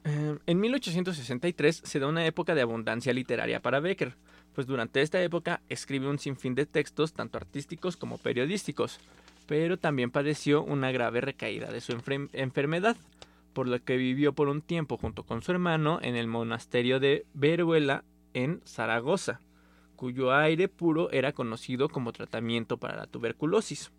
[0.04, 4.16] Eh, en 1863 se da una época de abundancia literaria para Becker,
[4.54, 9.00] pues durante esta época escribe un sinfín de textos, tanto artísticos como periodísticos
[9.50, 11.94] pero también padeció una grave recaída de su
[12.34, 12.96] enfermedad,
[13.54, 17.26] por lo que vivió por un tiempo junto con su hermano en el monasterio de
[17.34, 18.04] Veruela
[18.36, 19.42] en Zaragoza,
[19.96, 23.92] cuyo aire puro era conocido como tratamiento para la tuberculosis.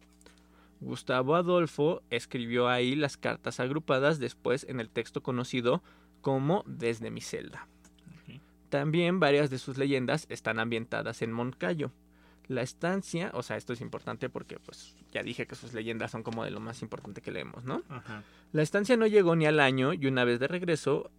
[0.79, 5.83] Gustavo Adolfo escribió ahí las cartas agrupadas después en el texto conocido
[6.21, 7.67] como Desde mi celda.
[8.69, 11.91] También varias de sus leyendas están ambientadas en Moncayo,
[12.51, 16.25] la estancia, o sea, esto es importante porque pues ya dije que sus leyendas son
[16.25, 17.85] como de lo más importante que leemos, ¿no?
[18.51, 21.13] La estancia no llegó ni al año y una vez de regreso,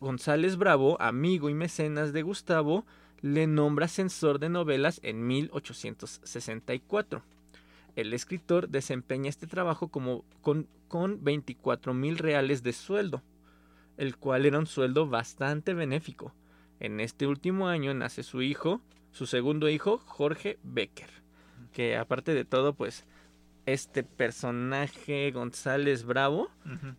[0.00, 2.86] González Bravo, amigo y mecenas de Gustavo,
[3.20, 7.22] le nombra censor de novelas en 1864.
[7.94, 13.22] El escritor desempeña este trabajo como con, con 24 mil reales de sueldo,
[13.98, 16.32] el cual era un sueldo bastante benéfico.
[16.78, 18.80] En este último año nace su hijo,
[19.12, 21.10] su segundo hijo, Jorge Becker.
[21.72, 23.06] Que aparte de todo, pues
[23.66, 26.50] este personaje González Bravo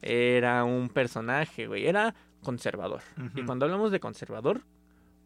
[0.02, 3.02] era un personaje, güey, era conservador.
[3.36, 4.62] Y cuando hablamos de conservador,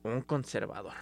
[0.04, 0.94] un conservador.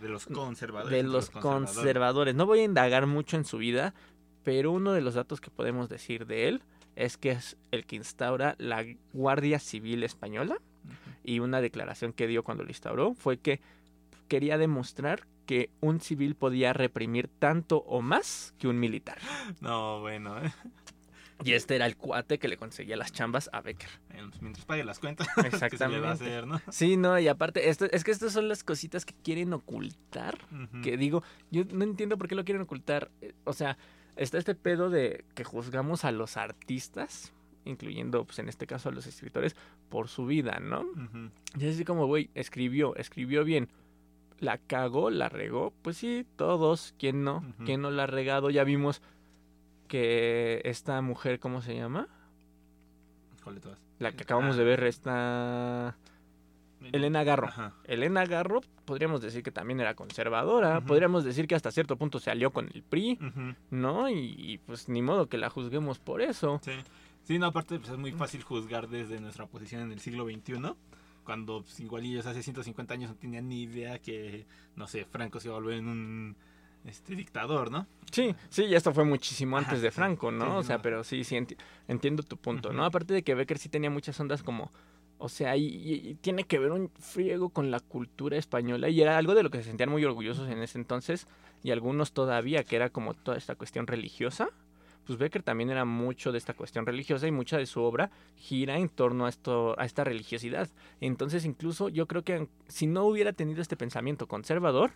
[0.00, 0.90] De los conservadores.
[0.90, 2.34] De los conservadores.
[2.34, 3.94] No voy a indagar mucho en su vida,
[4.42, 6.62] pero uno de los datos que podemos decir de él
[6.96, 10.58] es que es el que instaura la Guardia Civil Española.
[11.22, 13.60] Y una declaración que dio cuando lo instauró fue que
[14.30, 19.18] quería demostrar que un civil podía reprimir tanto o más que un militar.
[19.60, 20.38] No, bueno.
[20.38, 20.52] ¿eh?
[21.42, 23.90] Y este era el cuate que le conseguía las chambas a Becker.
[24.08, 25.26] Pues, mientras pague las cuentas.
[25.44, 26.00] Exactamente.
[26.00, 26.60] va a hacer, ¿no?
[26.70, 30.38] Sí, no, y aparte, esto, es que estas son las cositas que quieren ocultar.
[30.82, 33.10] Que digo, yo no entiendo por qué lo quieren ocultar.
[33.20, 33.76] Eh, o sea,
[34.14, 37.32] está este pedo de que juzgamos a los artistas,
[37.64, 39.56] incluyendo, pues en este caso a los escritores,
[39.88, 40.86] por su vida, ¿no?
[41.58, 43.68] Y es así como, güey, escribió, escribió bien
[44.40, 47.44] la cagó, la regó, pues sí, todos, ¿quién no?
[47.64, 48.50] ¿Quién no la ha regado?
[48.50, 49.02] Ya vimos
[49.86, 52.08] que esta mujer, ¿cómo se llama?
[53.98, 55.96] La que acabamos de ver, esta...
[56.92, 57.50] Elena Garro.
[57.84, 62.30] Elena Garro, podríamos decir que también era conservadora, podríamos decir que hasta cierto punto se
[62.30, 63.18] alió con el PRI,
[63.70, 64.08] ¿no?
[64.08, 66.60] Y, pues ni modo que la juzguemos por eso.
[66.64, 66.72] Sí,
[67.24, 70.74] sí no, aparte pues, es muy fácil juzgar desde nuestra posición en el siglo XXI
[71.24, 74.46] cuando pues, igual ellos hace 150 años no tenían ni idea que,
[74.76, 76.36] no sé, Franco se iba a volver en un
[76.84, 77.86] este dictador, ¿no?
[78.10, 80.56] Sí, sí, y esto fue muchísimo antes de Franco, ¿no?
[80.56, 81.38] o sea, pero sí, sí,
[81.88, 82.84] entiendo tu punto, ¿no?
[82.84, 84.70] Aparte de que Becker sí tenía muchas ondas como,
[85.18, 89.34] o sea, y, tiene que ver un friego con la cultura española y era algo
[89.34, 91.26] de lo que se sentían muy orgullosos en ese entonces
[91.62, 94.48] y algunos todavía, que era como toda esta cuestión religiosa
[95.10, 98.78] pues Becker también era mucho de esta cuestión religiosa y mucha de su obra gira
[98.78, 100.68] en torno a, esto, a esta religiosidad.
[101.00, 104.92] Entonces incluso yo creo que si no hubiera tenido este pensamiento conservador,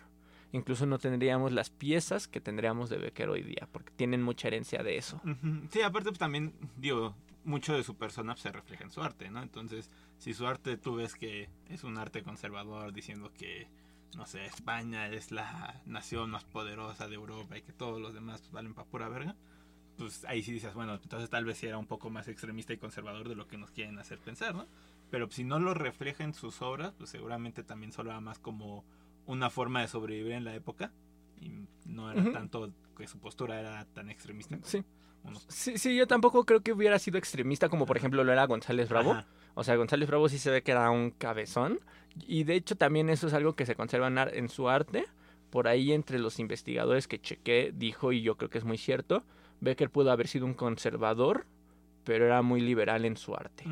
[0.53, 4.83] incluso no tendríamos las piezas que tendríamos de Becker hoy día, porque tienen mucha herencia
[4.83, 5.21] de eso.
[5.69, 7.13] Sí, aparte pues, también, digo,
[7.43, 9.43] mucho de su persona pues, se refleja en su arte, ¿no?
[9.43, 13.67] Entonces, si su arte tú ves que es un arte conservador, diciendo que,
[14.15, 18.49] no sé, España es la nación más poderosa de Europa y que todos los demás
[18.53, 19.35] valen para pura verga,
[19.97, 22.77] pues ahí sí dices, bueno, entonces tal vez sí era un poco más extremista y
[22.77, 24.67] conservador de lo que nos quieren hacer pensar, ¿no?
[25.11, 28.83] Pero si no lo refleja en sus obras, pues seguramente también solo era más como
[29.25, 30.91] una forma de sobrevivir en la época
[31.39, 31.51] y
[31.85, 32.31] no era Ujú.
[32.31, 34.57] tanto que su postura era tan extremista.
[34.63, 34.83] Sí.
[35.23, 38.45] unos- Sí, sí, yo tampoco creo que hubiera sido extremista como por ejemplo lo era
[38.45, 39.11] González Bravo.
[39.13, 39.27] Ajá.
[39.53, 41.79] O sea, González Bravo sí se ve que era un cabezón.
[42.27, 45.05] Y de hecho también eso es algo que se conserva en, en su arte.
[45.49, 49.23] Por ahí entre los investigadores que chequé dijo, y yo creo que es muy cierto,
[49.61, 51.45] Becker pudo haber sido un conservador,
[52.03, 53.63] pero era muy liberal en su arte.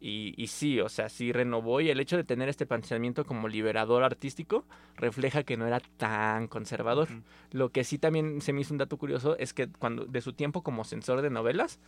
[0.00, 3.48] Y, y sí, o sea, sí renovó y el hecho de tener este pensamiento como
[3.48, 4.64] liberador artístico
[4.96, 7.08] refleja que no era tan conservador.
[7.50, 10.32] Lo que sí también se me hizo un dato curioso es que cuando de su
[10.34, 11.80] tiempo como censor de novelas,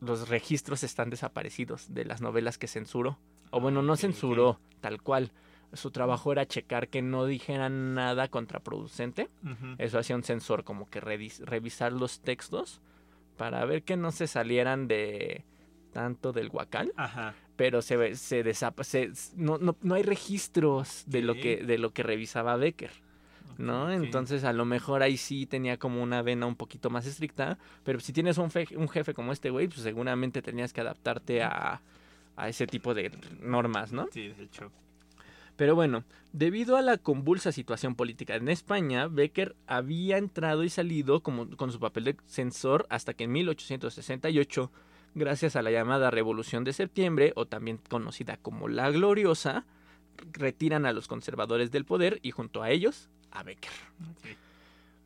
[0.00, 3.18] los registros están desaparecidos de las novelas que censuró.
[3.50, 5.32] O bueno, no Ah, censuró tal cual.
[5.72, 9.28] Su trabajo era checar que no dijeran nada contraproducente.
[9.78, 12.80] Eso hacía un censor, como que revis- revisar los textos
[13.36, 15.44] para ver que no se salieran de
[15.92, 17.34] tanto del guacal Ajá.
[17.56, 21.90] pero se se desapa se, no, no, no hay registros de lo que de lo
[21.92, 22.90] que revisaba Becker
[23.58, 27.58] no entonces a lo mejor ahí sí tenía como una vena un poquito más estricta
[27.84, 31.42] pero si tienes un, fe- un jefe como este güey pues seguramente tenías que adaptarte
[31.42, 31.82] a,
[32.36, 33.10] a ese tipo de
[33.40, 34.70] normas no Sí, de hecho.
[35.56, 41.22] Pero bueno, debido a la convulsa situación política en España, Becker había entrado y salido
[41.22, 44.70] como, con su papel de censor hasta que en 1868,
[45.14, 49.66] gracias a la llamada Revolución de Septiembre, o también conocida como la Gloriosa,
[50.32, 53.72] retiran a los conservadores del poder y junto a ellos a Becker.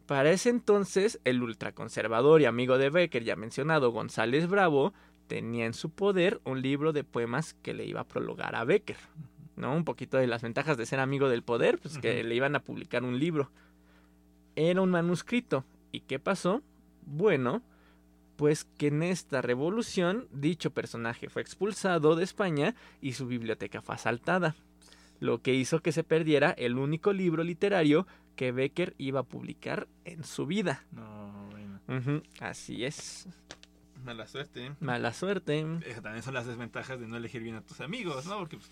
[0.06, 4.94] Para ese entonces, el ultraconservador y amigo de Becker, ya mencionado González Bravo,
[5.26, 8.98] tenía en su poder un libro de poemas que le iba a prologar a Becker.
[9.56, 9.74] ¿No?
[9.74, 12.60] Un poquito de las ventajas de ser amigo del poder, pues que le iban a
[12.60, 13.50] publicar un libro.
[14.54, 15.64] Era un manuscrito.
[15.92, 16.62] ¿Y qué pasó?
[17.04, 17.62] Bueno,
[18.36, 23.94] pues que en esta revolución dicho personaje fue expulsado de España y su biblioteca fue
[23.94, 24.54] asaltada.
[25.20, 29.88] Lo que hizo que se perdiera el único libro literario que Becker iba a publicar
[30.04, 30.84] en su vida.
[30.92, 32.22] No, bueno.
[32.40, 33.26] Así es.
[34.04, 34.72] Mala suerte.
[34.80, 35.60] Mala suerte.
[35.60, 38.38] Eh, También son las desventajas de no elegir bien a tus amigos, ¿no?
[38.38, 38.70] Porque pues,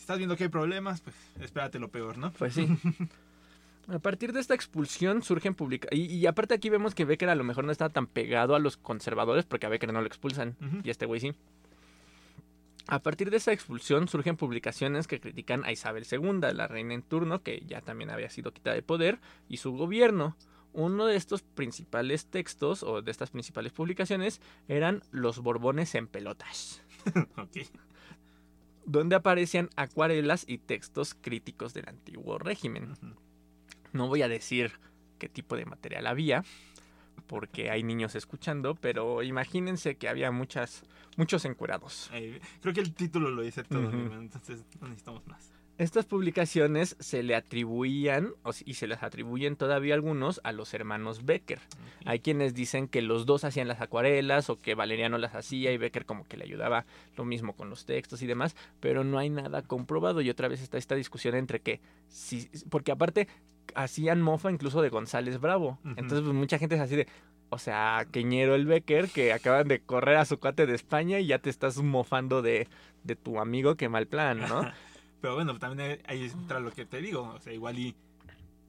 [0.00, 2.32] si estás viendo que hay problemas, pues espérate lo peor, ¿no?
[2.32, 2.66] Pues sí.
[3.92, 6.10] A partir de esta expulsión surgen publicaciones.
[6.10, 8.58] Y, y aparte aquí vemos que Becker a lo mejor no está tan pegado a
[8.58, 10.56] los conservadores porque a Becker no lo expulsan.
[10.84, 11.34] Y este güey sí.
[12.86, 17.02] A partir de esa expulsión surgen publicaciones que critican a Isabel II, la reina en
[17.02, 19.18] turno, que ya también había sido quitada de poder,
[19.50, 20.34] y su gobierno.
[20.72, 26.80] Uno de estos principales textos, o de estas principales publicaciones, eran Los Borbones en pelotas,
[27.36, 27.66] ok.
[28.84, 32.94] Donde aparecían acuarelas y textos críticos del antiguo régimen.
[33.92, 34.72] No voy a decir
[35.18, 36.44] qué tipo de material había,
[37.26, 40.82] porque hay niños escuchando, pero imagínense que había muchas,
[41.16, 42.10] muchos encuerados.
[42.12, 45.52] Eh, creo que el título lo dice todo, entonces no necesitamos más.
[45.80, 48.34] Estas publicaciones se le atribuían,
[48.66, 51.58] y se les atribuyen todavía algunos, a los hermanos Becker.
[52.04, 55.78] Hay quienes dicen que los dos hacían las acuarelas o que Valeriano las hacía y
[55.78, 56.84] Becker como que le ayudaba
[57.16, 60.60] lo mismo con los textos y demás, pero no hay nada comprobado y otra vez
[60.60, 63.26] está esta discusión entre que, si, porque aparte
[63.74, 67.06] hacían mofa incluso de González Bravo, entonces pues mucha gente es así de,
[67.48, 71.28] o sea, queñero el Becker que acaban de correr a su cuate de España y
[71.28, 72.68] ya te estás mofando de,
[73.02, 74.70] de tu amigo, qué mal plan, ¿no?
[75.20, 77.22] Pero bueno, también ahí entra lo que te digo.
[77.36, 77.94] O sea, igual y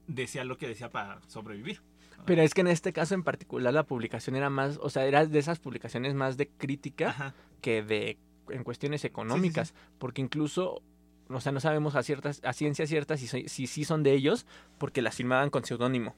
[0.06, 1.80] decía lo que decía para sobrevivir.
[2.24, 5.26] Pero es que en este caso en particular la publicación era más, o sea, era
[5.26, 7.34] de esas publicaciones más de crítica Ajá.
[7.60, 8.16] que de
[8.48, 10.82] en cuestiones económicas, porque incluso,
[11.28, 14.12] o sea, no sabemos a ciertas, a ciencia cierta si, soy- si sí son de
[14.12, 14.46] ellos,
[14.78, 16.14] porque las firmaban con seudónimo.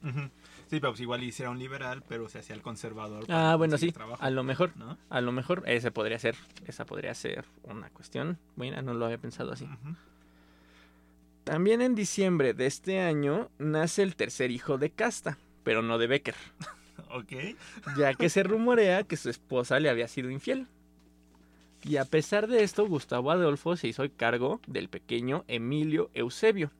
[0.67, 3.25] Sí, pero pues igual y sí era un liberal, pero se hacía el conservador.
[3.29, 4.97] Ah, bueno, sí, trabajo, a lo mejor, ¿no?
[5.09, 6.35] a lo mejor ese podría ser,
[6.67, 8.37] esa podría ser una cuestión.
[8.55, 9.65] Bueno, no lo había pensado así.
[9.65, 9.95] Ujú.
[11.45, 16.07] También en diciembre de este año nace el tercer hijo de Casta, pero no de
[16.07, 16.35] Becker.
[17.11, 17.31] Ok.
[17.97, 20.67] ya que se rumorea que su esposa le había sido infiel.
[21.83, 26.71] Y a pesar de esto, Gustavo Adolfo se hizo cargo del pequeño Emilio Eusebio.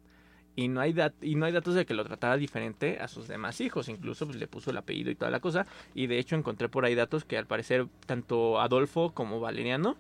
[0.56, 3.62] Y no, hay y no hay datos de que lo tratara diferente a sus demás
[3.62, 3.88] hijos.
[3.88, 5.68] Incluso pues, le puso el apellido y toda la cosa.
[5.94, 9.96] Y de hecho encontré por ahí datos que al parecer tanto Adolfo como Valeriano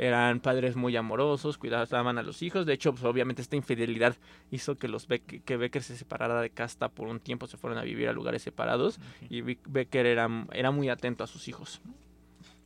[0.00, 2.64] Eran padres muy amorosos, cuidaban a los hijos.
[2.64, 4.16] De hecho, pues, obviamente esta infidelidad
[4.50, 7.78] hizo que los Beck- que Becker se separara de Casta por un tiempo, se fueron
[7.78, 8.98] a vivir a lugares separados.
[9.28, 11.82] Y Becker era, era muy atento a sus hijos.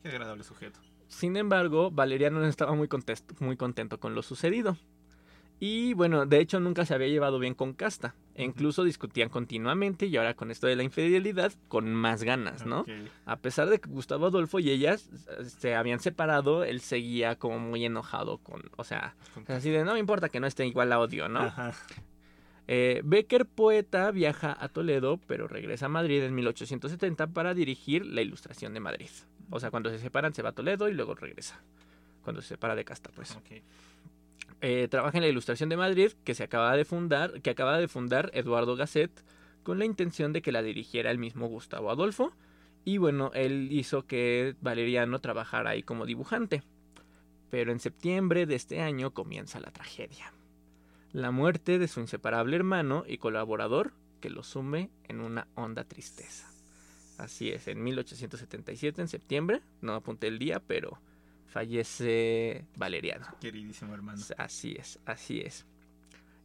[0.05, 0.79] Qué agradable sujeto.
[1.09, 2.89] Sin embargo, Valeriano no estaba muy,
[3.41, 4.77] muy contento con lo sucedido.
[5.61, 8.15] Y bueno, de hecho nunca se había llevado bien con Casta.
[8.35, 12.85] E incluso discutían continuamente y ahora con esto de la infidelidad con más ganas, ¿no?
[13.27, 15.09] A pesar de que Gustavo Adolfo y ellas
[15.59, 19.15] se habían separado, él seguía como muy enojado con, o sea,
[19.47, 21.41] así de no me importa que no esté igual a odio, ¿no?
[21.41, 21.73] Ajá.
[22.67, 28.23] Eh, Becker, poeta, viaja a Toledo, pero regresa a Madrid en 1870 para dirigir la
[28.23, 29.11] Ilustración de Madrid.
[29.51, 31.61] O sea, cuando se separan se va a Toledo y luego regresa.
[32.23, 33.39] Cuando se separa de Casta, pues.
[34.67, 37.87] Eh, trabaja en la Ilustración de Madrid, que se acaba de fundar, que acaba de
[37.87, 39.11] fundar Eduardo Gasset,
[39.63, 42.33] con la intención de que la dirigiera el mismo Gustavo Adolfo.
[42.83, 46.63] Y bueno, él hizo que Valeriano trabajara ahí como dibujante.
[47.51, 50.33] Pero en septiembre de este año comienza la tragedia.
[51.13, 53.93] La muerte de su inseparable hermano y colaborador
[54.23, 56.51] que lo sume en una honda tristeza.
[57.19, 61.03] Así es, en 1877, en septiembre, no apunté el día, pero
[61.55, 63.27] fallece Valeriano.
[63.41, 64.21] Queridísimo hermano.
[64.39, 65.65] Así es, así es.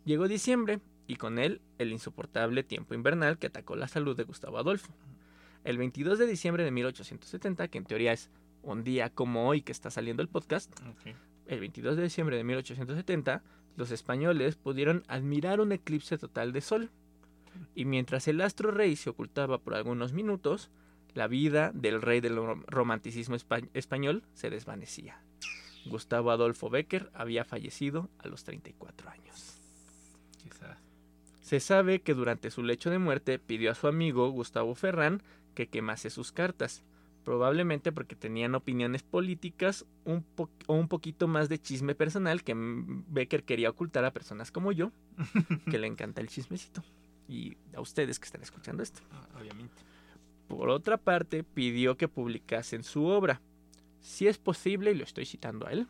[0.05, 4.59] Llegó diciembre y con él el insoportable tiempo invernal que atacó la salud de Gustavo
[4.59, 4.93] Adolfo.
[5.63, 8.29] El 22 de diciembre de 1870, que en teoría es
[8.61, 10.71] un día como hoy que está saliendo el podcast,
[11.47, 13.41] el 22 de diciembre de 1870,
[13.77, 16.91] los españoles pudieron admirar un eclipse total de sol.
[17.73, 20.69] Y mientras el astro rey se ocultaba por algunos minutos,
[21.13, 25.21] la vida del rey del rom- romanticismo espa- español se desvanecía.
[25.85, 29.59] Gustavo Adolfo Becker había fallecido a los 34 años.
[30.43, 30.77] Quizás.
[31.41, 35.23] Se sabe que durante su lecho de muerte pidió a su amigo Gustavo Ferrán
[35.55, 36.83] que quemase sus cartas,
[37.23, 42.53] probablemente porque tenían opiniones políticas un po- o un poquito más de chisme personal que
[42.55, 44.91] Becker quería ocultar a personas como yo,
[45.71, 46.83] que le encanta el chismecito.
[47.27, 49.01] Y a ustedes que están escuchando esto.
[49.11, 49.75] Ah, Obviamente.
[50.49, 53.39] Por otra parte, pidió que publicasen su obra.
[54.01, 55.87] Si es posible, y lo estoy citando a él,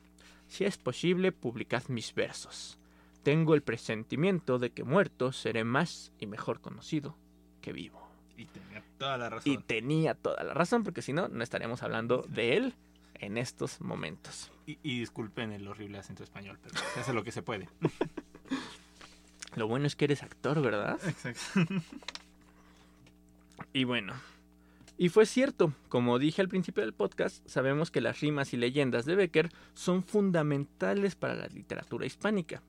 [0.47, 2.77] si es posible, publicad mis versos.
[3.23, 7.15] Tengo el presentimiento de que muerto seré más y mejor conocido
[7.61, 8.05] que vivo.
[8.35, 9.53] Y tenía toda la razón.
[9.53, 12.75] Y tenía toda la razón, porque si no, no estaríamos hablando de él
[13.15, 14.51] en estos momentos.
[14.65, 17.69] Y, y disculpen el horrible acento español, pero se hace lo que se puede.
[19.55, 20.99] Lo bueno es que eres actor, ¿verdad?
[21.07, 21.41] Exacto.
[23.73, 24.13] Y bueno,
[25.01, 29.05] y fue cierto, como dije al principio del podcast, sabemos que las rimas y leyendas
[29.05, 32.61] de Becker son fundamentales para la literatura hispánica.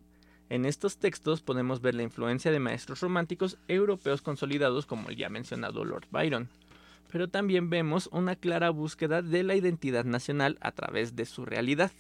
[0.48, 5.28] En estos textos podemos ver la influencia de maestros románticos europeos consolidados como el ya
[5.28, 6.48] mencionado Lord Byron.
[7.10, 11.90] Pero también vemos una clara búsqueda de la identidad nacional a través de su realidad.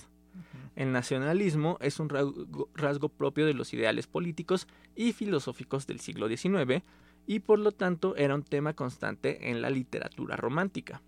[0.76, 6.28] El nacionalismo es un rasgo, rasgo propio de los ideales políticos y filosóficos del siglo
[6.28, 6.84] XIX
[7.26, 11.02] y por lo tanto era un tema constante en la literatura romántica.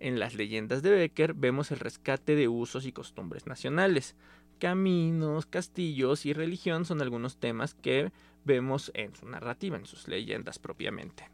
[0.00, 4.16] En las leyendas de Becker vemos el rescate de usos y costumbres nacionales.
[4.58, 8.12] Caminos, castillos y religión son algunos temas que
[8.44, 11.30] vemos en su narrativa, en sus leyendas propiamente.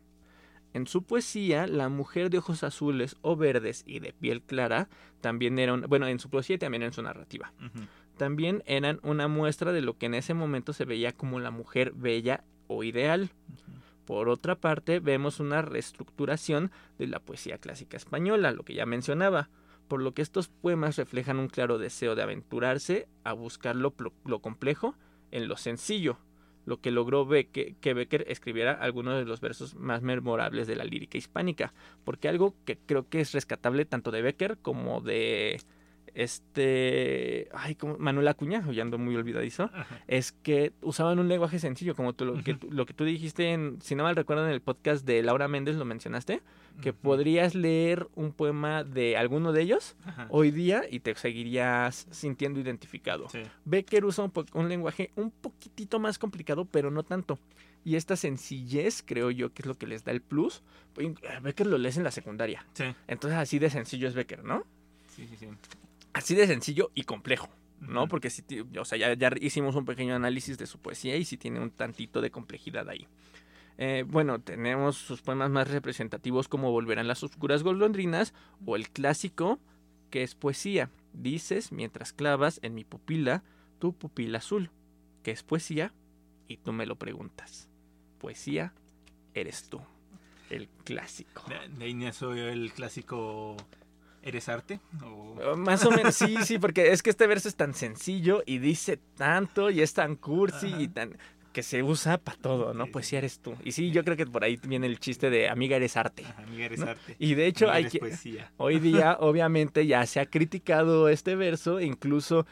[0.72, 4.88] En su poesía, la mujer de ojos azules o verdes y de piel clara
[5.20, 7.52] también era un, bueno, en su poesía y también en su narrativa
[8.20, 11.94] también eran una muestra de lo que en ese momento se veía como la mujer
[11.96, 13.30] bella o ideal.
[14.04, 19.50] Por otra parte, vemos una reestructuración de la poesía clásica española, lo que ya mencionaba,
[19.88, 23.94] por lo que estos poemas reflejan un claro deseo de aventurarse a buscar lo,
[24.24, 24.94] lo complejo
[25.30, 26.18] en lo sencillo,
[26.66, 30.84] lo que logró Beque- que Becker escribiera algunos de los versos más memorables de la
[30.84, 31.72] lírica hispánica,
[32.04, 35.60] porque algo que creo que es rescatable tanto de Becker como de
[36.14, 40.00] este, ay, como Manuel Acuña, ya ando muy olvidadizo, Ajá.
[40.08, 43.52] es que usaban un lenguaje sencillo, como tú, lo, que, tú- lo que tú dijiste,
[43.52, 46.42] en, si no mal recuerdo, en el podcast de Laura Méndez lo mencionaste,
[46.82, 50.26] que podrías leer un poema de alguno de ellos Ajá.
[50.30, 53.28] hoy día y te seguirías sintiendo identificado.
[53.28, 53.42] Sí.
[53.64, 57.38] Becker usa un, un lenguaje un poquitito más complicado, pero no tanto.
[57.84, 60.62] Y esta sencillez, creo yo, que es lo que les da el plus.
[61.42, 62.64] Becker lo lees en la secundaria.
[62.74, 62.84] Sí.
[63.08, 64.64] Entonces así de sencillo es Becker, ¿no?
[65.14, 65.48] Sí, sí, sí.
[66.12, 67.48] Así de sencillo y complejo.
[67.80, 68.08] ¿no?
[68.08, 71.24] Porque sí, ti- o sea, ya, ya hicimos un pequeño análisis de su poesía y
[71.24, 73.06] sí tiene un tantito de complejidad ahí.
[73.78, 78.34] Eh, bueno, tenemos sus poemas más representativos como Volverán las oscuras golondrinas
[78.66, 79.58] o el clásico
[80.10, 80.90] que es poesía.
[81.14, 83.42] Dices mientras clavas en mi pupila
[83.78, 84.70] tu pupila azul,
[85.22, 85.94] que es poesía
[86.48, 87.70] y tú me lo preguntas.
[88.18, 88.74] Poesía
[89.32, 89.80] eres tú.
[90.50, 91.44] El clásico.
[91.48, 93.56] De, de nació el clásico
[94.22, 94.80] ¿Eres arte?
[95.02, 95.36] O...
[95.44, 98.58] Oh, Más o menos, sí, sí, porque es que este verso es tan sencillo y
[98.58, 100.82] dice tanto y es tan cursi Ajá.
[100.82, 101.16] y tan
[101.52, 102.86] que se usa para todo, ¿no?
[102.86, 103.16] Pues sí.
[103.16, 103.56] eres tú.
[103.64, 106.24] Y sí, yo creo que por ahí viene el chiste de amiga eres arte.
[106.24, 106.86] Ajá, amiga, eres ¿no?
[106.86, 107.16] arte.
[107.18, 108.52] Y de hecho hay que poesía.
[108.56, 112.46] hoy día obviamente ya se ha criticado este verso, e incluso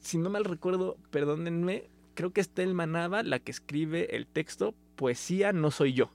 [0.00, 4.74] si no mal recuerdo, perdónenme, creo que es Telma Nava la que escribe el texto
[4.96, 6.10] Poesía no soy yo,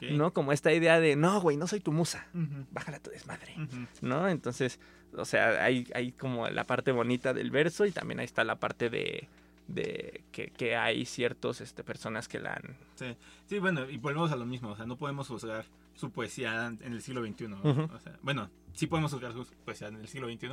[0.00, 0.32] ¿no?
[0.32, 3.54] Como esta idea de, no, güey, no soy tu musa, Ujú, bájala tu desmadre.
[4.00, 4.28] ¿no?
[4.28, 4.78] Entonces,
[5.16, 8.56] o sea, hay, hay como la parte bonita del verso y también ahí está la
[8.56, 9.28] parte de,
[9.66, 12.76] de que, que hay ciertos este, personas que la han...
[12.96, 13.16] Sí.
[13.46, 14.70] Sí, bueno, y volvemos a lo mismo.
[14.70, 17.44] O sea, no podemos juzgar su poesía en el siglo XXI.
[17.46, 20.50] o sea, bueno, sí podemos juzgar su poesía en el siglo XXI,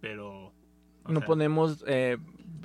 [0.00, 0.52] pero...
[1.08, 2.18] o no sea, podemos eh,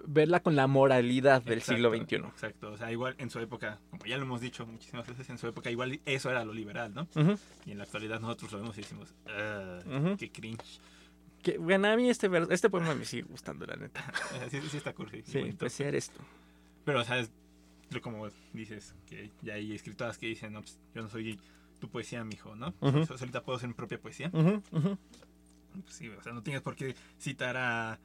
[0.08, 2.16] verla con la moralidad del exacto, siglo XXI.
[2.16, 2.72] Exacto.
[2.72, 5.48] O sea, igual en su época, como ya lo hemos dicho muchísimas veces, en su
[5.48, 7.08] época igual eso era lo liberal, ¿no?
[7.16, 10.18] Ujú, Y en la actualidad nosotros lo vemos y decimos, "Ah, ujú.
[10.18, 10.80] qué cringe.
[11.42, 14.04] Que, bueno, a mí este, este poema me sigue gustando, la neta.
[14.52, 15.24] Sí, sí está cursi.
[15.24, 16.20] Sí, sí eres tú.
[16.86, 17.32] Pero, o sea, es
[18.02, 21.40] como dices, que ya hay escritoras que dicen, no, pues yo no soy
[21.80, 22.74] tu poesía, mijo, ¿no?
[23.06, 24.30] Sea, solita puedo hacer mi propia poesía.
[24.34, 24.98] Ujú, ujú.
[25.84, 28.00] Pues sí, o sea, no tienes por qué citar a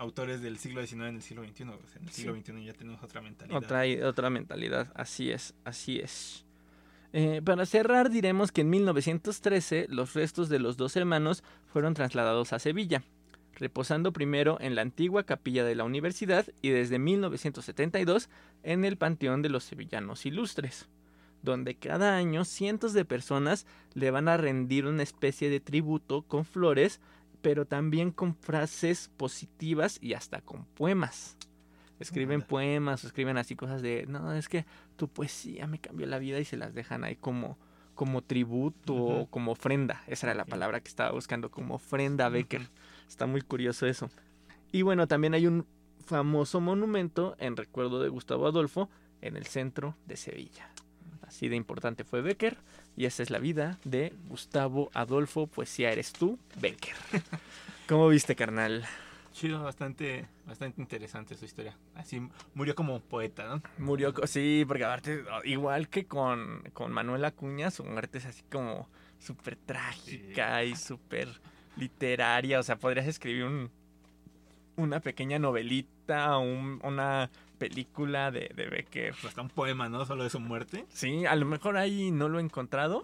[0.00, 1.62] autores del siglo XIX en el siglo XXI.
[1.64, 2.22] O sea, en el Sí.
[2.22, 3.58] siglo XXI ya tenemos otra mentalidad.
[3.58, 6.44] Otra, otra mentalidad, así es, así es.
[7.12, 12.52] Eh, para cerrar, diremos que en 1913 los restos de los dos hermanos fueron trasladados
[12.52, 13.02] a Sevilla,
[13.56, 18.28] reposando primero en la antigua capilla de la universidad y desde 1972
[18.62, 20.88] en el Panteón de los Sevillanos Ilustres,
[21.42, 26.44] donde cada año cientos de personas le van a rendir una especie de tributo con
[26.44, 27.00] flores,
[27.42, 31.36] pero también con frases positivas y hasta con poemas.
[31.98, 34.64] Escriben poemas o escriben así cosas de, no, es que
[34.96, 37.58] tu poesía me cambió la vida y se las dejan ahí como,
[37.94, 40.02] como tributo o como ofrenda.
[40.06, 42.70] Esa era la palabra que estaba buscando, como ofrenda Becker.
[43.06, 44.08] Está muy curioso eso.
[44.72, 45.66] Y bueno, también hay un
[46.06, 48.88] famoso monumento en recuerdo de Gustavo Adolfo
[49.20, 50.70] en el centro de Sevilla.
[51.30, 52.56] Así de importante fue Becker
[52.96, 56.96] y esa es la vida de Gustavo Adolfo, poesía eres tú, Becker.
[57.88, 58.84] ¿Cómo viste, carnal?
[59.32, 61.76] Chido, bastante, bastante interesante su historia.
[61.94, 62.20] Así
[62.54, 63.62] murió como poeta, ¿no?
[63.78, 68.88] Murió, sí, porque aparte, igual que con, con Manuel Acuña, su muerte es así como
[69.20, 71.28] súper trágica y súper
[71.76, 72.58] literaria.
[72.58, 73.70] O sea, podrías escribir un,
[74.74, 75.88] una pequeña novelita,
[76.38, 79.14] un- una película de, de Becker.
[79.26, 80.06] Hasta un poema, ¿no?
[80.06, 80.86] Solo de su muerte.
[80.88, 83.02] Sí, a lo mejor ahí no lo he encontrado,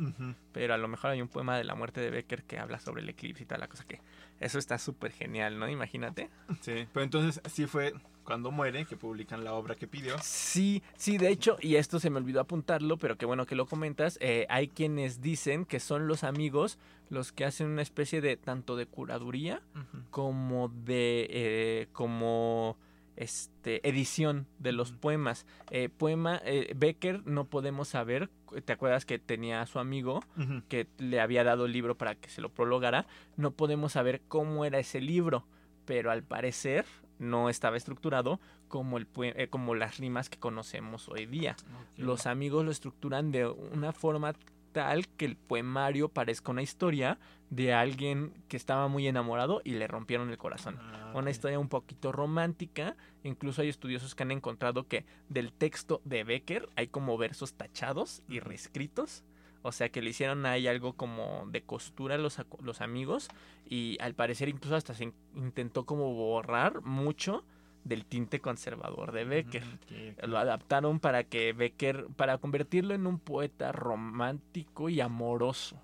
[0.53, 3.03] pero a lo mejor hay un poema de la muerte de Becker que habla sobre
[3.03, 4.01] el eclipse y toda la cosa que...
[4.41, 5.69] Eso está súper genial, ¿no?
[5.69, 6.29] Imagínate.
[6.61, 7.93] Sí, pero entonces sí fue
[8.25, 10.17] cuando muere que publican la obra que pidió.
[10.21, 13.67] Sí, sí, de hecho, y esto se me olvidó apuntarlo, pero qué bueno que lo
[13.67, 16.79] comentas, eh, hay quienes dicen que son los amigos
[17.09, 19.63] los que hacen una especie de tanto de curaduría
[20.11, 22.77] como de eh, como
[23.17, 25.47] este edición de los poemas.
[25.71, 28.31] Eh, poema eh, Becker no podemos saber,
[28.65, 30.23] ¿te acuerdas que tenía a su amigo
[30.69, 33.07] que le había dado el libro para que se lo prologara?
[33.37, 35.47] No podemos saber cómo era ese libro,
[35.85, 36.85] pero al parecer
[37.19, 41.57] no estaba estructurado como el eh, como las rimas que conocemos hoy día.
[41.97, 44.35] Los amigos lo estructuran de una forma
[44.77, 47.19] tal que el poemario parezca una historia
[47.49, 50.77] de alguien que estaba muy enamorado y le rompieron el corazón.
[50.79, 52.95] Ah, Una historia un poquito romántica.
[53.25, 58.23] Incluso hay estudiosos que han encontrado que del texto de Becker hay como versos tachados
[58.29, 59.25] y reescritos.
[59.63, 62.39] O sea que le hicieron ahí algo como de costura a los,
[62.83, 63.29] amigos.
[63.65, 67.45] Y al parecer incluso hasta se in- intentó como borrar mucho
[67.87, 70.27] del tinte conservador de Becker ok.
[70.27, 75.81] lo adaptaron para que Becker, para convertirlo en un poeta romántico y amoroso,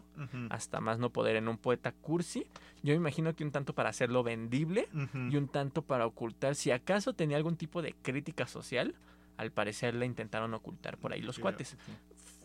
[0.51, 2.47] hasta más no poder, en un poeta cursi.
[2.83, 4.89] Yo me imagino que un tanto para hacerlo vendible
[5.31, 8.95] y un tanto para ocultar, si acaso tenía algún tipo de crítica social,
[9.37, 11.77] al parecer la intentaron ocultar por ahí los cuates.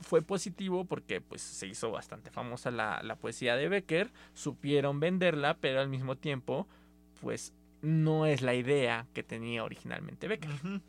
[0.01, 5.57] Fue positivo porque pues se hizo bastante famosa la, la poesía de Becker, supieron venderla,
[5.59, 6.67] pero al mismo tiempo,
[7.19, 10.49] pues no es la idea que tenía originalmente Becker.
[10.63, 10.81] No,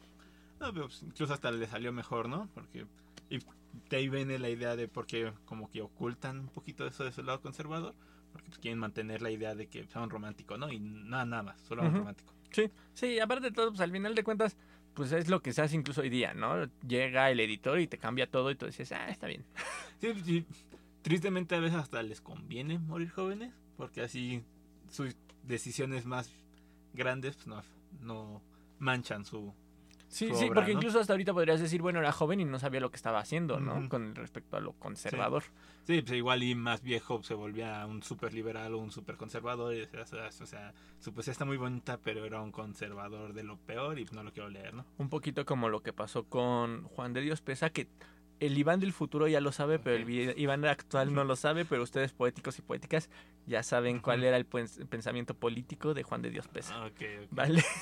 [0.72, 2.48] pero pues, incluso hasta le salió mejor, ¿no?
[2.54, 2.86] Porque
[3.30, 3.38] y
[3.90, 7.12] de ahí viene la idea de por qué como que ocultan un poquito eso de
[7.12, 7.94] su lado conservador,
[8.32, 10.70] porque pues, quieren mantener la idea de que son románticos, ¿no?
[10.70, 11.98] Y nada, nada más, solo un Ujú.
[11.98, 12.32] romántico.
[12.50, 14.56] Sí, sí, aparte de todo, pues al final de cuentas,
[14.94, 16.64] pues es lo que se hace incluso hoy día, ¿no?
[16.86, 19.44] Llega el editor y te cambia todo y tú dices, ah, está bien.
[20.00, 20.46] Sí, sí,
[21.02, 24.42] tristemente a veces hasta les conviene morir jóvenes, porque así
[24.90, 26.30] sus decisiones más
[26.98, 27.62] grandes pues, no,
[28.00, 28.42] no
[28.78, 29.54] manchan su,
[30.08, 30.78] Sí, sí, porque ¿no?
[30.78, 33.60] incluso hasta ahorita podrías decir, bueno, era joven y no sabía lo que estaba haciendo,
[33.60, 33.88] ¿no?
[33.90, 35.44] Con respecto a lo conservador.
[35.84, 39.74] Sí, pues igual y más viejo se volvía un súper liberal o un súper conservador.
[39.74, 43.42] y, O sea, o sea, su poesía está muy bonita, pero era un conservador de
[43.42, 44.86] lo peor y no lo quiero leer, ¿no?
[44.96, 47.88] Un poquito como lo que pasó con Juan de Dios Pesa, que
[48.40, 51.82] el Iván del futuro ya lo sabe, pero el Iván actual no lo sabe, pero
[51.82, 53.10] ustedes poéticos y poéticas
[53.46, 56.74] ya saben cuál era el pens- pensamiento político de Juan de Dios Pesa.
[56.74, 57.28] Ah, Ok, ok.
[57.30, 57.64] ¿Vale?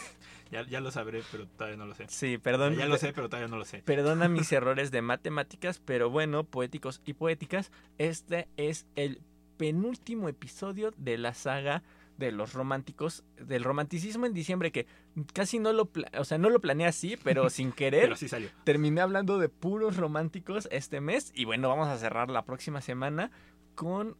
[0.53, 2.07] Ya, ya lo sabré, pero todavía no lo sé.
[2.09, 2.77] Sí, perdón.
[2.77, 3.83] ya lo sé, pero todavía no lo sé.
[3.83, 9.21] Perdona mis errores de matemáticas, pero bueno, poéticos y poéticas, este es el
[9.57, 11.83] penúltimo episodio de la saga
[12.19, 14.87] de los románticos, del romanticismo en diciembre, que
[15.33, 18.49] casi no lo, o sea, no lo planeé así, pero sin querer, Pero sí salió.
[18.65, 21.33] terminé hablando de puros románticos este mes.
[21.35, 23.31] Y bueno, vamos a cerrar la próxima semana
[23.75, 24.17] con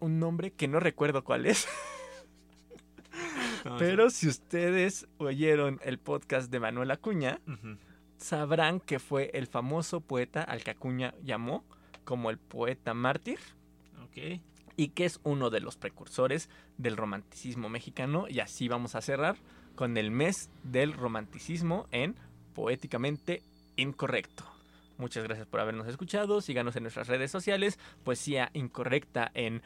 [0.00, 1.66] un nombre que no recuerdo cuál es,
[3.64, 7.40] No, pero si ustedes oyeron el podcast de Manuel Acuña,
[8.16, 11.64] sabrán que fue el famoso poeta al que Acuña llamó
[12.04, 13.40] como el poeta mártir.
[14.04, 14.40] Ok.
[14.76, 16.48] Y que es uno de los precursores
[16.78, 18.26] del romanticismo mexicano.
[18.28, 19.36] Y así vamos a cerrar
[19.74, 22.16] con el mes del romanticismo en
[22.54, 23.42] Poéticamente
[23.76, 24.44] Incorrecto.
[24.98, 29.62] Muchas gracias por habernos escuchado, síganos en nuestras redes sociales, Poesía Incorrecta en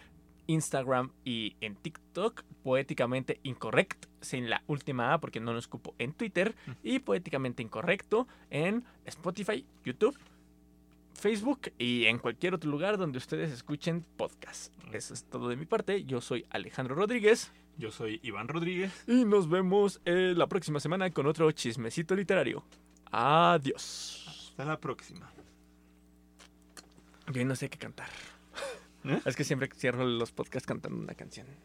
[0.49, 6.13] Instagram y en TikTok, Poéticamente Incorrect, sin la última A porque no nos cupo en
[6.13, 10.19] Twitter, y Poéticamente Incorrecto en Spotify, YouTube,
[11.21, 14.73] Facebook y en cualquier otro lugar donde ustedes escuchen podcast.
[14.93, 16.05] Eso es todo de mi parte.
[16.05, 19.05] Yo soy Alejandro Rodríguez Yo soy Iván Rodríguez.
[19.07, 22.65] y nos vemos eh, la próxima semana con otro chismecito literario.
[23.13, 24.27] Adiós.
[24.29, 25.31] Hasta la próxima.
[27.33, 28.09] Yo no sé qué cantar.
[29.05, 29.21] ¿Eh?
[29.25, 31.47] Es que siempre cierro los podcasts cantando una canción.